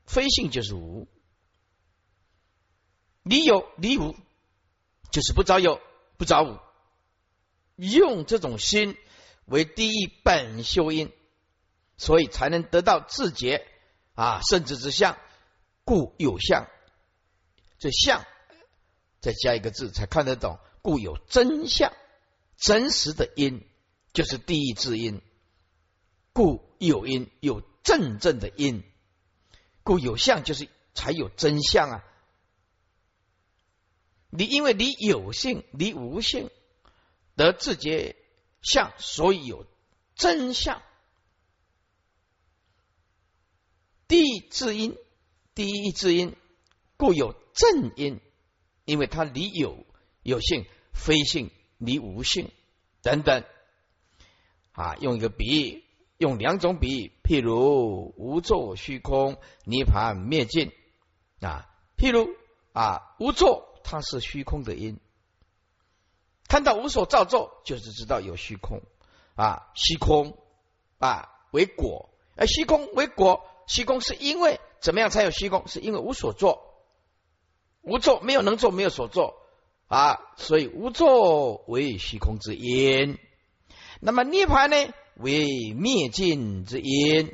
[0.05, 1.07] 非性就是无，
[3.23, 4.15] 离有离无
[5.09, 5.79] 就是不着有
[6.17, 6.59] 不着无。
[7.77, 8.97] 用这种心
[9.45, 11.13] 为第一本修因，
[11.95, 13.65] 所以才能得到自觉
[14.13, 15.17] 啊，甚至之相，
[15.85, 16.67] 故有相。
[17.80, 18.25] 这相
[19.19, 21.93] 再加一个字才看得懂，故有真相，
[22.57, 23.67] 真实的因
[24.13, 25.21] 就是第一字因，
[26.34, 28.84] 故有因有真正的因，
[29.84, 32.03] 故有相就是才有真相啊。
[34.30, 36.49] 你因为你有性，你无性。
[37.36, 38.15] 得自觉
[38.63, 39.67] 相，所以有
[40.15, 40.82] 真相。
[44.07, 44.97] 第一字因，
[45.53, 46.36] 第一字因，
[46.97, 48.22] 故有正因，
[48.86, 49.84] 因为它离有
[50.22, 51.49] 有性，非性
[51.80, 52.51] 离无性
[53.01, 53.43] 等等。
[54.74, 55.84] 啊，用一个比喻，
[56.20, 60.72] 用两种比喻，譬如无作虚空，涅盘灭尽
[61.41, 61.68] 啊。
[61.97, 62.30] 譬如
[62.74, 64.99] 啊，无作，它是虚空的因。
[66.47, 68.84] 看到无所造作，就是知道有虚空
[69.34, 70.38] 啊，虚空
[70.99, 75.68] 啊为果，而虚空为果，虚空是因为怎么样才有虚空？
[75.68, 76.66] 是因为无所作，
[77.88, 79.41] 无作没有能做，没有所作。
[79.88, 83.17] 啊，所以无作为虚空之因。
[84.01, 84.75] 那么涅盘呢，
[85.15, 87.33] 为灭尽之因。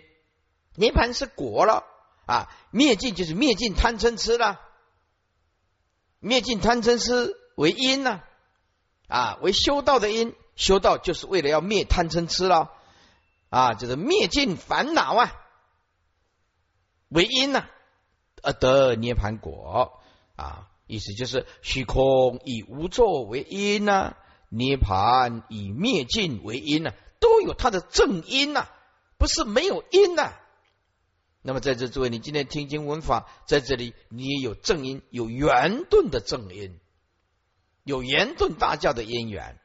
[0.76, 1.84] 涅盘是果了。
[2.26, 4.62] 啊，灭尽就是灭尽贪嗔痴了，
[6.20, 8.22] 灭尽贪嗔痴为因呢。
[9.08, 12.72] 啊，为修道的因，修道就是为了要灭贪嗔痴了
[13.50, 15.34] 啊，就是灭尽烦恼啊，
[17.10, 17.66] 为因呐，
[18.44, 20.00] 而得涅盘果。
[20.44, 24.16] 啊，意思就是虚空以无作为因呐，
[24.50, 28.68] 涅盘以灭尽为因呐，都有它的正因呐，
[29.18, 30.34] 不是没有因呐。
[31.42, 36.80] 那么在这诸位，你今天听经闻法，在这里你也有正因，有圆顿的正因。
[37.84, 39.60] 有圆顿大教的因缘，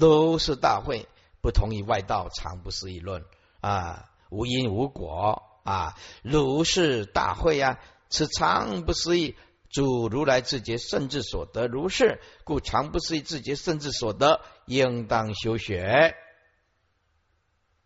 [0.00, 1.06] 都是大会
[1.40, 3.24] 不同于外道常不思议论
[3.60, 7.78] 啊，无因无果啊，如是大会呀，
[8.08, 9.36] 此常不思议，
[9.70, 16.14] 主如来自觉甚至所得如是，故常不思议自觉甚至所得，应当修学。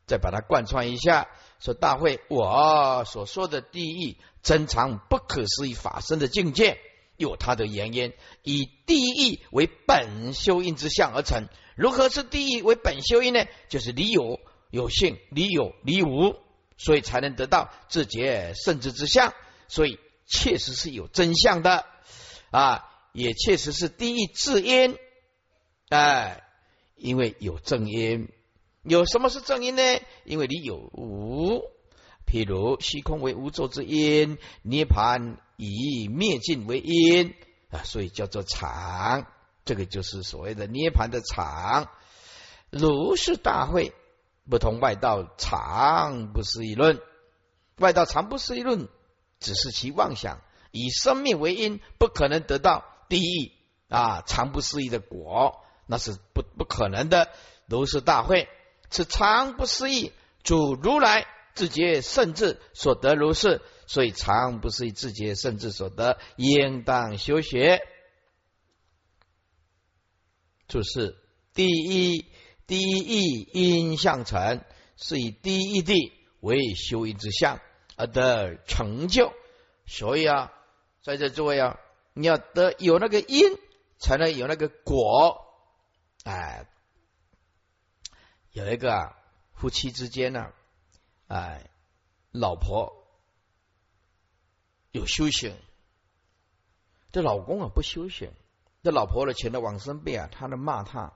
[0.06, 1.28] 再把它贯穿一下，
[1.60, 6.78] 说大会我所说的第一真常不可思议法身的境界。
[7.16, 11.48] 有它的原因，以第一为本修因之相而成。
[11.76, 13.44] 如何是第一为本修因呢？
[13.68, 16.34] 就是离有有性，离有离无，
[16.78, 19.34] 所以才能得到自觉圣智之相。
[19.68, 20.00] 所以
[20.30, 21.84] 确实是有真相的
[22.50, 24.96] 啊，也确实是第一智因。
[25.90, 26.44] 哎，
[26.94, 28.28] 因为有正因，
[28.84, 29.82] 有什么是正因呢？
[30.24, 31.60] 因为你有无，
[32.26, 35.38] 譬如虚空为无作之因，涅盘。
[35.62, 37.34] 以灭尽为因
[37.68, 39.26] 啊，所以叫做常。
[39.66, 41.90] 这个就是所谓的涅盘的常。
[42.70, 43.92] 如是大会
[44.48, 46.98] 不同外道常不思议论，
[47.76, 48.88] 外道常不思议论，
[49.40, 53.52] 只是其妄想，以生命为因，不可能得到第一
[53.88, 57.32] 啊常不思议的果，那是不不可能的。
[57.66, 58.48] 如是大会，
[58.90, 60.12] 此常不思议，
[60.42, 63.60] 主如来自觉甚至所得如是。
[63.86, 67.82] 所以常不思议自觉甚至所得，应当修学。
[70.68, 71.16] 就是
[71.54, 72.24] 第一
[72.68, 74.64] 第一义因相成，
[74.96, 77.60] 是以第一地为修因之相
[78.00, 79.32] 而得成就。
[79.86, 80.52] 所以啊，
[81.02, 81.78] 在这诸位啊，
[82.14, 83.58] 你要得有那个因，
[83.98, 85.46] 才能有那个果。
[86.24, 86.66] 哎，
[88.52, 89.16] 有一个啊，
[89.54, 90.52] 夫妻之间呢，
[91.28, 91.70] 哎，
[92.32, 92.96] 老婆。
[94.92, 95.56] 有修行，
[97.12, 98.32] 这老公啊不修行，
[98.82, 101.12] 这老婆呢，请到往生辈啊，他呢骂他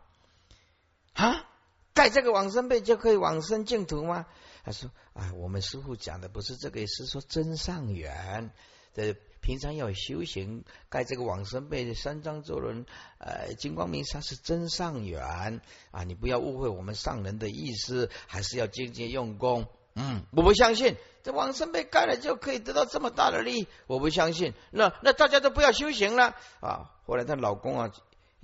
[1.14, 1.44] 啊，
[1.92, 4.26] 盖这个往生被就可以往生净土吗？
[4.64, 8.50] 他说：“啊，我们师傅讲的不是这个，是说真上缘。
[8.94, 12.86] 这平常要修行，盖这个往生被、三藏咒轮、
[13.18, 15.60] 呃金光明沙是真上缘
[15.90, 16.04] 啊！
[16.04, 19.66] 你不要误会我们上人的意思，还是要精进用功。
[19.96, 24.54] 嗯，我不相信这往生被盖了就可以得到这么大的利益，我不相信。
[24.70, 26.92] 那那大家都不要修行了啊！
[27.04, 27.92] 后来她老公啊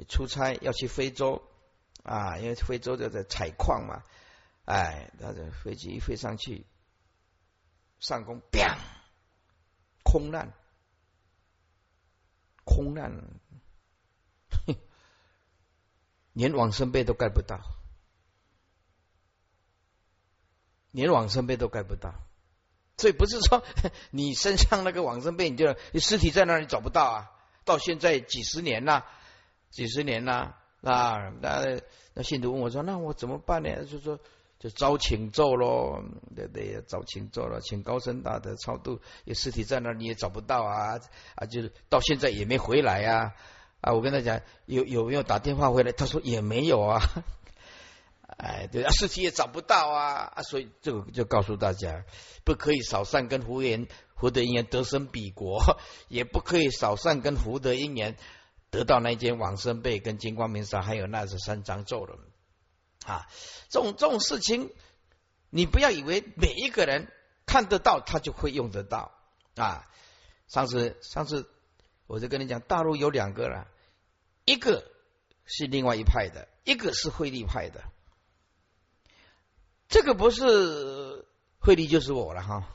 [0.08, 1.42] 出差要去非洲
[2.02, 4.02] 啊，因为非洲就在采矿嘛。”
[4.66, 6.64] 哎，他的飞机一飞上去，
[7.98, 8.78] 上空，砰，
[10.04, 10.52] 空难，
[12.64, 13.10] 空难，
[16.32, 17.60] 连往生被都盖不到，
[20.92, 22.14] 连往生被都盖不到，
[22.96, 23.64] 所以不是说
[24.12, 27.30] 你身上那个往生被，你就你尸体在那里找不到啊？
[27.64, 29.04] 到现在几十年了，
[29.70, 31.30] 几十年了啊！
[31.40, 31.80] 那
[32.14, 34.20] 那信徒问我说：“那我怎么办呢？”就说。
[34.60, 36.02] 就招请咒喽，
[36.36, 36.82] 对对？
[36.86, 39.00] 招请咒了，请高僧大德超度。
[39.24, 41.00] 有尸体在那你也找不到啊
[41.34, 41.46] 啊！
[41.46, 43.32] 就是到现在也没回来呀
[43.80, 43.94] 啊！
[43.94, 45.92] 我跟他讲，有有没有打电话回来？
[45.92, 47.00] 他说也没有啊。
[48.36, 50.42] 哎，对啊，尸体也找不到啊啊！
[50.42, 52.04] 所以这个就告诉大家，
[52.44, 55.62] 不可以少善跟福缘福德因缘得生彼国，
[56.08, 58.14] 也不可以少善跟福德因缘
[58.70, 62.18] 得到那间往生被跟金光明沙，还有那十三张咒了。
[63.06, 63.26] 啊，
[63.68, 64.72] 这种这种事情，
[65.48, 67.10] 你不要以为每一个人
[67.46, 69.12] 看得到，他就会用得到
[69.56, 69.86] 啊。
[70.48, 71.48] 上次上次
[72.06, 73.66] 我就跟你讲，大陆有两个了，
[74.44, 74.84] 一个
[75.44, 77.82] 是另外一派的，一个是慧利派的。
[79.88, 81.24] 这个不是
[81.58, 82.68] 慧利就是我了哈。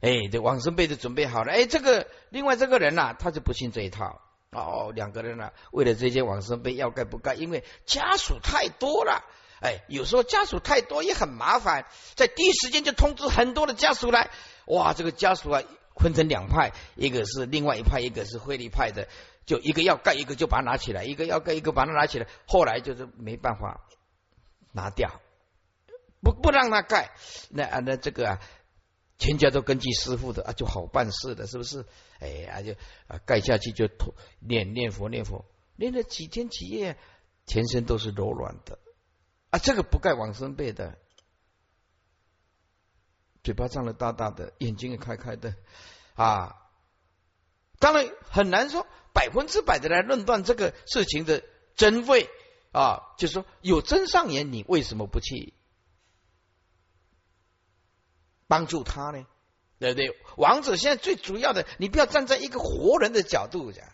[0.00, 1.52] 哎，这往生被都准备好了。
[1.52, 4.20] 哎，这个另外这个人呐，他就不信这一套。
[4.50, 7.34] 哦，两个人呢，为了这些往生被要盖不盖？
[7.34, 9.24] 因为家属太多了。
[9.60, 14.30] 哎，有时候家属太多也很麻烦，在第一时间就通知很多的家属来。
[14.66, 15.62] 哇，这个家属啊，
[15.94, 19.08] 分成两派，一个是另外一派，一个是慧利派的，
[19.46, 22.26] 就一个要盖，一个就把它拿起来，一个要盖，一个把它拿起来。
[22.46, 23.86] 后来就是没办法
[24.72, 25.20] 拿掉，
[26.20, 27.12] 不不让他盖，
[27.48, 28.40] 那啊那这个啊，
[29.16, 31.86] 全家都根据师傅的啊，就好办事的，是不是？
[32.18, 32.72] 哎呀，就
[33.06, 33.88] 啊盖下去就
[34.40, 35.46] 念念佛念佛，
[35.76, 36.98] 念了几天几夜，
[37.46, 38.78] 全身都是柔软的。
[39.50, 40.98] 啊，这个不盖往生被的，
[43.44, 45.54] 嘴巴张的大大的，眼睛也开开的，
[46.14, 46.56] 啊，
[47.78, 51.44] 当然很难说百分之百的来论断这个事情的
[51.76, 52.28] 真伪
[52.72, 53.14] 啊。
[53.18, 55.54] 就是说有真上言，你为什么不去
[58.48, 59.26] 帮助他呢？
[59.78, 60.18] 对不对？
[60.36, 63.86] 王者现在最主要的，你不要站在一个活人的角度讲，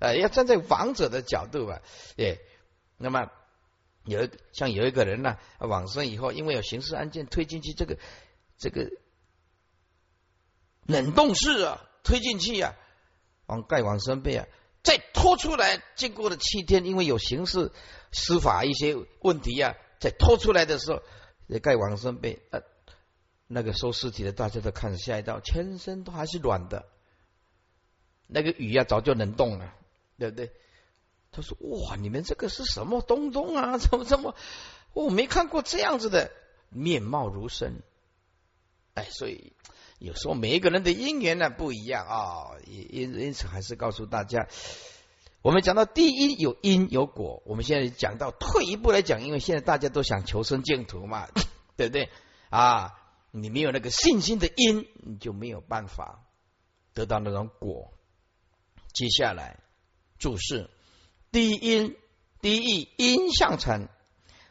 [0.00, 1.82] 呃，要站在王者的角度吧。
[2.16, 2.40] 对，
[2.96, 3.30] 那么。
[4.04, 7.98] 有像有一个人呢，往生以后，因为有刑事案件推进去，这个
[8.58, 8.90] 这个
[10.86, 12.74] 冷冻室啊，推进去啊，
[13.46, 14.46] 往盖往生被啊，
[14.82, 17.72] 再拖出来，经过了七天，因为有刑事
[18.12, 21.02] 司法一些问题啊，再拖出来的时候，
[21.62, 22.60] 盖往生被，呃，
[23.46, 26.84] 那个收尸体的大家都看吓一跳，全身都还是软的，
[28.26, 29.74] 那个雨啊早就冷冻了，
[30.18, 30.52] 对不对？
[31.34, 33.76] 他说：“哇，你们这个是什么东东啊？
[33.82, 34.36] 怎么这么……
[34.92, 36.30] 我没看过这样子的
[36.68, 37.82] 面貌如生。
[38.94, 39.52] 哎，所以
[39.98, 42.50] 有时候每一个人的因缘呢不一样啊。
[42.66, 44.46] 因因此，还是告诉大家，
[45.42, 47.42] 我们讲到第一有因有果。
[47.44, 51.26] 我们现在讲到退一步来讲，因为现在大家都想求生净土嘛，
[51.76, 52.08] 对不对？
[52.50, 52.94] 啊，
[53.32, 56.24] 你没有那个信心的因，你就没有办法
[56.92, 57.92] 得到那种果。
[58.92, 59.58] 接下来
[60.18, 60.70] 注释。”
[61.34, 61.96] 第一因，
[62.40, 63.88] 第一义因相成，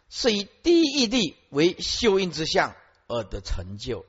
[0.10, 2.76] 是以第一义地为修因之相
[3.08, 4.06] 而得成就。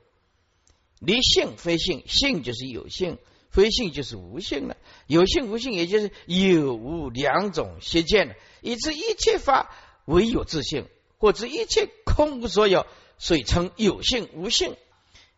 [0.99, 3.17] 离性非性，性就是有性，
[3.49, 4.75] 非性就是无性了。
[5.07, 9.73] 有性无性，也就是有无两种邪见以致一切法
[10.03, 10.85] 唯有自性，
[11.17, 12.85] 或者一切空无所有，
[13.17, 14.75] 所以称有性无性。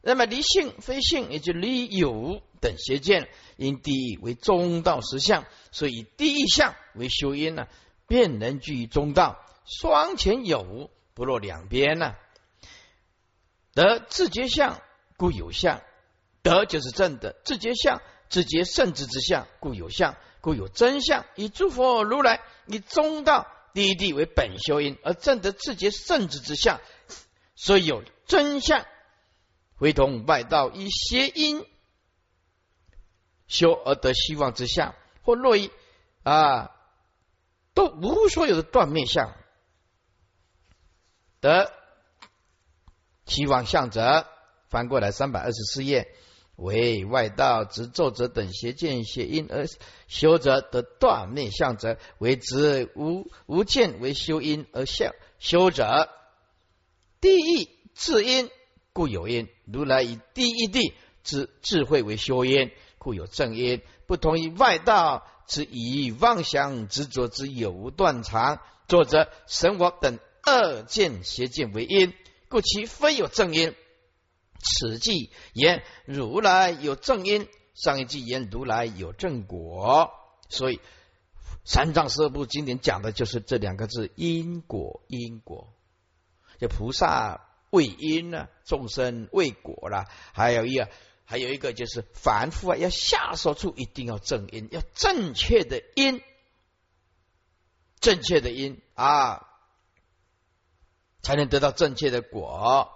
[0.02, 3.30] 那么离性非性，也就离有等邪见。
[3.56, 7.68] 因地为中道实相，所以第一相为修因呢，
[8.06, 12.14] 便能居于中道，双前有无，不落两边呢。
[13.74, 14.80] 得自觉相，
[15.18, 15.82] 故有相；
[16.44, 18.00] 得就是正的自觉相，
[18.30, 21.26] 自觉圣智之相，故有相，故有真相。
[21.36, 26.80] 以诸佛如来以中道第一地为本修因，而正得自觉圣智之相，
[27.56, 28.86] 所以有真相。
[29.78, 31.66] 回同外道以邪因。
[33.48, 35.72] 修而得希望之相，或若于
[36.24, 36.72] 啊，
[37.74, 39.34] 都无所有的断灭相，
[41.40, 41.72] 得
[43.26, 44.28] 希望相者，
[44.70, 46.14] 翻过来三百二十四页，
[46.56, 49.66] 为外道执作者等邪见邪因而
[50.08, 56.10] 修者得断灭相者，为执无无见为修因而相修者，
[57.22, 58.50] 第一智因
[58.92, 60.94] 故有因，如来以第一地
[61.24, 62.72] 之智慧为修因，
[63.08, 68.60] 故有正因，不同于外道之以妄想执着之有无断常。
[68.90, 72.14] 作者神我等二见邪见为因，
[72.50, 73.74] 故其非有正因。
[74.60, 80.12] 此即言如来有正因，上一句言如来有正果。
[80.50, 80.82] 所以
[81.64, 85.02] 三藏十二部经典讲的就是这两个字：因果。
[85.08, 85.74] 因果，
[86.60, 90.08] 这菩萨为因呢，众生为果了。
[90.34, 90.90] 还有一个，
[91.30, 96.22] 还有一个就是凡夫啊，要下手处一定要正因，要正确的因。
[98.00, 99.46] 正确的因啊，
[101.22, 102.90] 才能得到正确的果。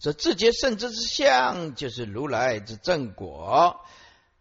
[0.00, 3.80] 说自觉圣智之相，就是如来之正果。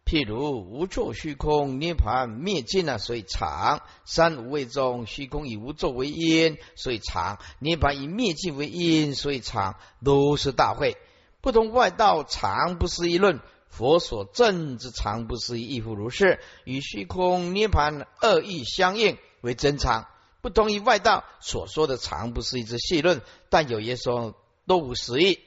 [0.06, 10.98] 譬如无作虚空涅盘灭尽了，所以常三无畏中虚空以无作为因，所以常涅盘以灭尽为因，所以常都是大会。
[11.42, 19.18] 不同外道常不思议论，佛所证之常不思议亦复如是，与虚空涅盘二义相应。
[19.42, 20.06] 为真常，
[20.42, 24.36] 不同于外道所说的常，不是一之细论，但有些说
[24.68, 25.40] 都无实义。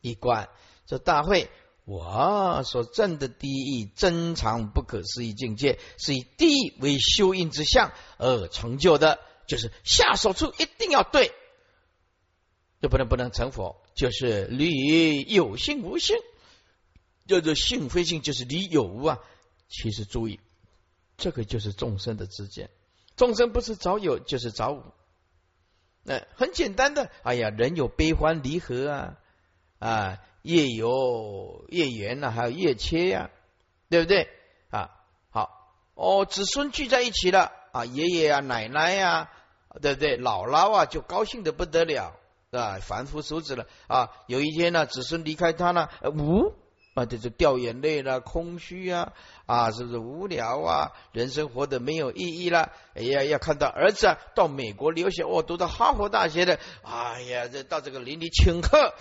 [0.00, 0.48] 一观
[0.86, 1.50] 这大会，
[1.84, 11.32] 我所证的第一真常不可思议境界，是以第一为修因之相而成就的，就是下手处一定要对，
[12.80, 16.16] 就不能不能成佛，就是离有性无性，
[17.26, 19.18] 叫做性非性，就是离有无啊。
[19.68, 20.40] 其实注意。
[21.16, 22.70] 这个就是众生的之见，
[23.14, 24.82] 众生不是早有就是早无，
[26.02, 27.10] 那很简单的。
[27.22, 29.18] 哎呀，人有悲欢离合啊，
[29.78, 33.30] 啊，业有业缘呐，还有业切呀，
[33.90, 34.30] 对不对
[34.70, 34.90] 啊？
[35.28, 39.30] 好，哦，子孙聚在一起了啊，爷爷啊，奶奶呀，
[39.82, 40.18] 对不对？
[40.18, 42.18] 姥姥啊，就高兴的不得了
[42.50, 44.10] 啊，凡夫俗子了啊。
[44.26, 46.54] 有一天呢，子孙离开他呢，无。
[46.92, 49.12] 啊，这就掉眼泪了，空虚啊，
[49.46, 50.90] 啊，是不是无聊啊？
[51.12, 52.72] 人生活的没有意义了。
[52.94, 58.92] 哎呀，要看到儿子啊，到美国留学，哦，读到哈佛大学的，哎呀，这到这个邻里请客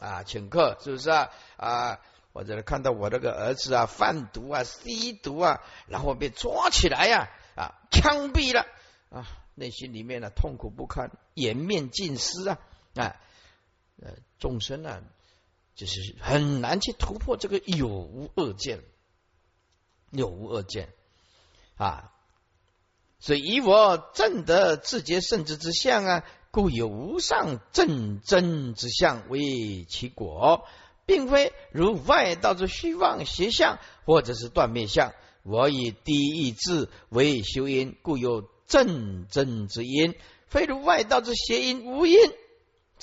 [0.00, 1.28] 啊，请客是不是啊？
[1.58, 1.98] 啊，
[2.32, 8.64] 或者看到我这个儿子啊，贩毒啊，吸毒啊，然后被抓起来呀，啊，枪毙了
[9.10, 12.58] 啊，内心里面呢痛苦不堪，颜面尽失啊，
[12.94, 13.16] 啊，
[14.02, 15.02] 呃，众生啊。
[15.76, 18.84] 就是很难去突破这个有无二见，
[20.12, 20.88] 有无二见
[21.74, 22.12] 啊！
[23.18, 30.64] 所以以我正得自觉圣智之相啊，故有无上正真之相为其果，
[31.06, 35.12] 并非如外道之虚妄邪相或者是断灭相。
[35.42, 40.14] 我以第一智为修因，故有正真之因，
[40.46, 42.16] 非如外道之邪因无因。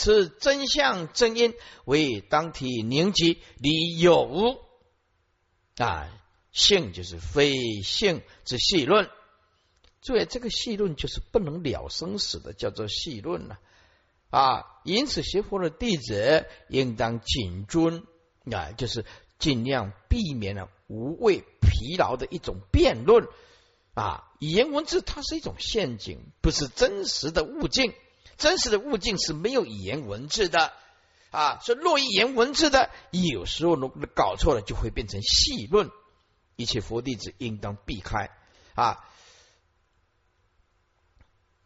[0.02, 1.54] 此真相真因
[1.86, 4.58] 为当体凝集离有无
[5.78, 6.10] 啊
[6.52, 9.12] 性就是非性之细论，
[10.02, 13.60] 注意这个细论就是不能了生死的，叫做细论了
[14.32, 14.66] 啊。
[14.84, 18.04] 因此学佛的弟子应当谨遵
[18.52, 19.06] 啊，就是
[19.38, 23.28] 尽量避免了无谓疲劳的一种辩论
[23.94, 24.32] 啊。
[24.40, 27.94] 语言文字它是一种陷阱，不是真实的物境。
[28.42, 30.74] 真实的物境是没有语言文字的
[31.30, 35.92] 啊，所以若语言文字的，有时候弄搞错了，就会变成细论。
[36.56, 38.32] 一切佛弟子应当避开
[38.74, 39.06] 啊，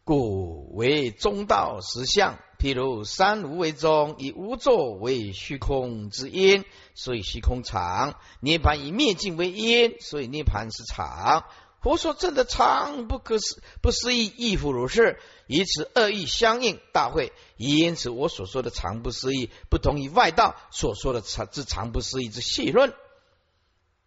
[0.04, 2.38] 故为中道实相。
[2.58, 6.64] 譬如三无为中，以无作为虚空之因，
[6.94, 11.44] 所以虚空常；涅盘以灭尽为因，所以涅盘是常。
[11.86, 15.20] 佛说真的常不可思不思议，亦复如是。
[15.46, 22.92] 以此恶意相应，大会因此我所说的常不思议，不同于外道所说的常之常不思议之细论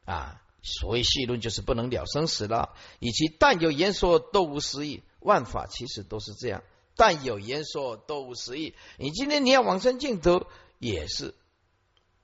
[0.04, 0.42] 啊。
[0.62, 2.76] 所谓细论，就是不能了生死了。
[3.00, 6.64] 以及但有言说都无实义，万法其实都是这样。
[6.98, 10.46] 但有言说都无实义，你今天你要往生净土，
[10.80, 11.34] 也是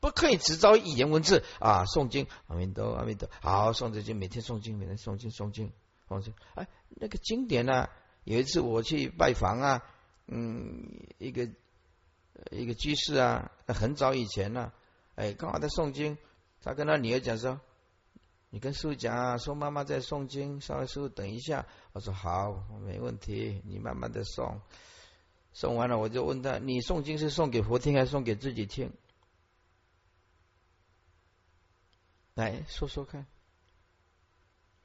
[0.06, 1.86] 不可以只找语言文字啊。
[1.86, 5.72] 诵经阿弥陀阿弥陀，好诵这经，每天诵经，每天诵经诵经
[6.08, 6.32] 诵经。
[6.54, 7.90] 哎，那个经典呢？
[8.24, 9.84] 有一次我去拜访啊，
[10.28, 11.50] 嗯，一个
[12.52, 14.72] 一个居士啊，很早以前呢，
[15.16, 16.20] 哎，刚好在诵经，
[16.62, 17.60] 他跟他女儿讲说
[18.52, 24.60] ：“你跟师傅讲啊，说妈妈在诵经，稍微师傅等一下。”我说：“好，没问题，你慢慢的诵。”
[25.52, 28.92] 送完了，我就问他：你诵经是送给佛听，还是送给自己听？
[32.36, 33.26] 来说说看。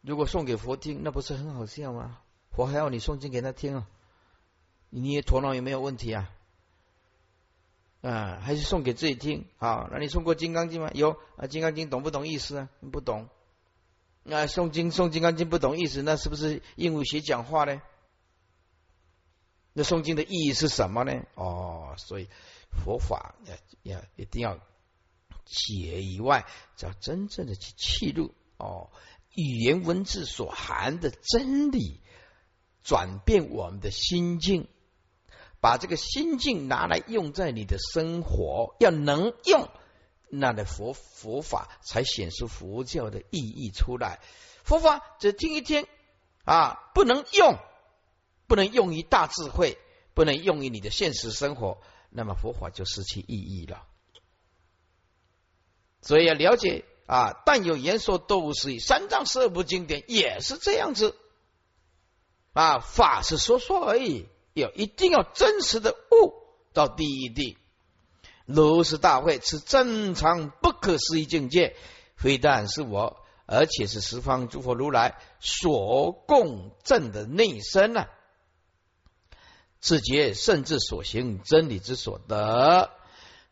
[0.00, 2.22] 如果送给佛听，那不是很好笑吗？
[2.52, 3.88] 佛还要你诵经给他听啊？
[4.88, 6.30] 你头脑有没有问题啊？
[8.02, 9.46] 啊，还是送给自己听？
[9.58, 10.90] 好，那你送过《金刚经》吗？
[10.94, 12.70] 有啊，《金刚经》懂不懂意思啊？
[12.92, 13.28] 不懂。
[14.22, 17.82] 那诵经诵《金刚经》不懂意思，那是不是鹦鹉学讲话呢？
[19.72, 21.24] 那诵经的意义是什么呢？
[21.34, 22.28] 哦，所以
[22.70, 24.58] 佛法要要一定要
[25.50, 26.46] 解以外，
[26.76, 28.90] 只要真正的去记录哦，
[29.34, 32.00] 语言文字所含的真理，
[32.84, 34.68] 转变我们的心境。
[35.60, 39.68] 把这个心境拿来用在你的生活，要能用，
[40.30, 44.20] 那的佛佛法才显出佛教的意义出来。
[44.64, 45.86] 佛法只听一听
[46.44, 47.58] 啊，不能用，
[48.46, 49.76] 不能用于大智慧，
[50.14, 53.86] 不能用于你的现实生活，那么佛法就失去意义了。
[56.02, 61.16] 所以要了解啊，但有言说都无实义，三藏十二部经典也是这样子
[62.52, 64.26] 啊，法是说说而已。
[64.52, 66.34] 要一定要真实的悟
[66.72, 67.56] 到第一地，
[68.46, 71.76] 如是大会是正常不可思议境界，
[72.16, 78.06] 非但是我，而且是十方诸佛如来所共证的内身呢。
[79.78, 82.90] 自觉甚至所行真理之所得，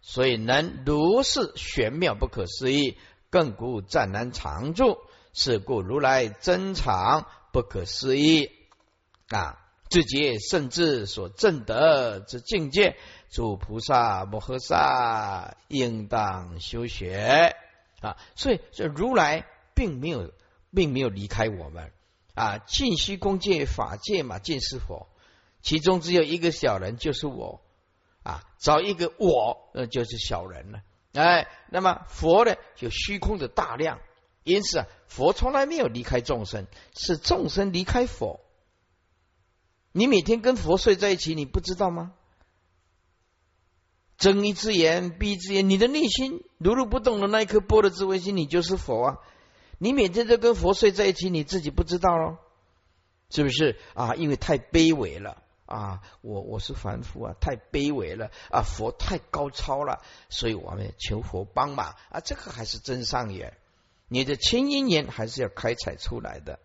[0.01, 2.96] 所以能如是玄妙不可思议，
[3.30, 4.99] 更故暂难常住。
[5.34, 8.51] 是故如来真常不可思议
[9.28, 9.64] 啊。
[9.90, 12.99] 自己甚至所证得之境界，
[13.30, 17.57] 诸菩萨摩诃萨应当修学
[18.01, 18.18] 啊！
[18.36, 20.30] 所以这如来并没有，
[20.74, 21.90] 并没有离开我们
[22.34, 22.59] 啊！
[22.59, 25.09] 尽虚空界法界嘛，尽是佛，
[25.62, 27.62] 其中只有一个小人，就是我
[28.29, 28.45] 啊！
[28.59, 30.83] 找一个我，那就是小人了。
[31.14, 34.01] 哎，那么佛呢，就虚空的大量，
[34.45, 38.41] 因此啊，佛从来没有离开众生，是众生离开佛。
[39.93, 42.12] 你每天跟佛睡在一起，你不知道吗？
[44.18, 49.18] 睁一只眼闭一只眼，你的内心如如不动的那一颗波的智慧心，你就是佛啊！
[49.79, 52.39] 你每天都跟佛睡在一起，你自己不知道咯，
[53.31, 54.14] 是不是啊？
[54.16, 56.02] 因为太卑微了啊！
[56.22, 58.62] 我我是凡夫啊，太卑微了啊！
[58.62, 62.20] 佛太高超了，所以我们求佛帮忙啊！
[62.20, 63.56] 这个还是真上缘，
[64.08, 66.58] 你的清音缘还是要开采出来的。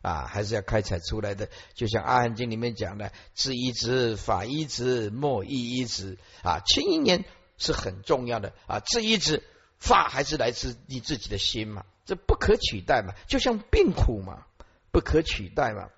[0.00, 1.48] 啊，还是要开采出来的。
[1.72, 6.18] 就像《阿含经》里面讲的，“智一直，法一直，莫一一直”。
[6.44, 7.24] 啊，清一年
[7.56, 8.80] 是很重要的啊。
[8.80, 9.42] 智一直，
[9.78, 13.14] 法还是来自你自己的心嘛，这不可取代嘛。
[13.28, 14.44] 就像病苦嘛，
[14.92, 15.88] 不可取代嘛，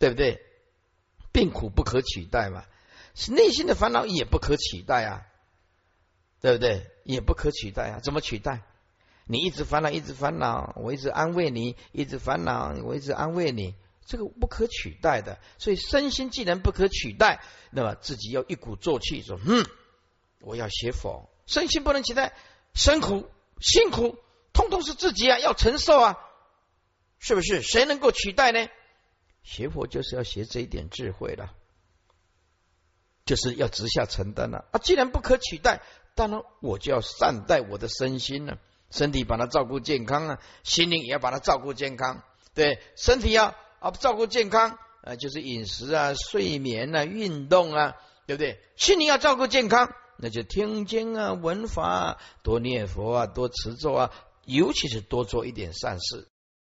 [0.00, 0.43] 对不对？
[1.34, 2.64] 病苦不可取代嘛，
[3.16, 5.26] 是内心的烦恼也不可取代啊，
[6.40, 6.86] 对不对？
[7.02, 8.62] 也不可取代啊，怎么取代？
[9.26, 13.74] 你一直烦恼，一直烦恼，我一直安慰你；一直烦恼，我一直安慰你，
[14.06, 15.40] 这个不可取代的。
[15.58, 19.66] 所以身心既然不可取代，那么自己要一鼓作气说：“嗯，
[20.40, 22.32] 我要学佛。”身心不能取代，
[22.74, 23.28] 辛苦
[23.60, 24.16] 辛苦，
[24.52, 26.18] 通通是自己啊，要承受啊，
[27.18, 27.60] 是不是？
[27.60, 28.68] 谁能够取代呢？
[29.44, 31.52] 学佛就是要学这一点智慧了，
[33.24, 34.78] 就是要直下承担了啊！
[34.78, 35.82] 既然不可取代，
[36.16, 38.58] 当然我就要善待我的身心了。
[38.90, 42.22] 身体把它照顾健康啊，心灵也要把它照顾健康。
[42.54, 48.60] 对，身体要啊照顾健康啊，就是饮食啊、睡眠啊、运动啊，对不对？
[48.76, 54.10] 心灵要照顾健康，那就听经啊、闻法啊、多念佛啊、多持咒啊，
[54.46, 56.28] 尤其是多做一点善事。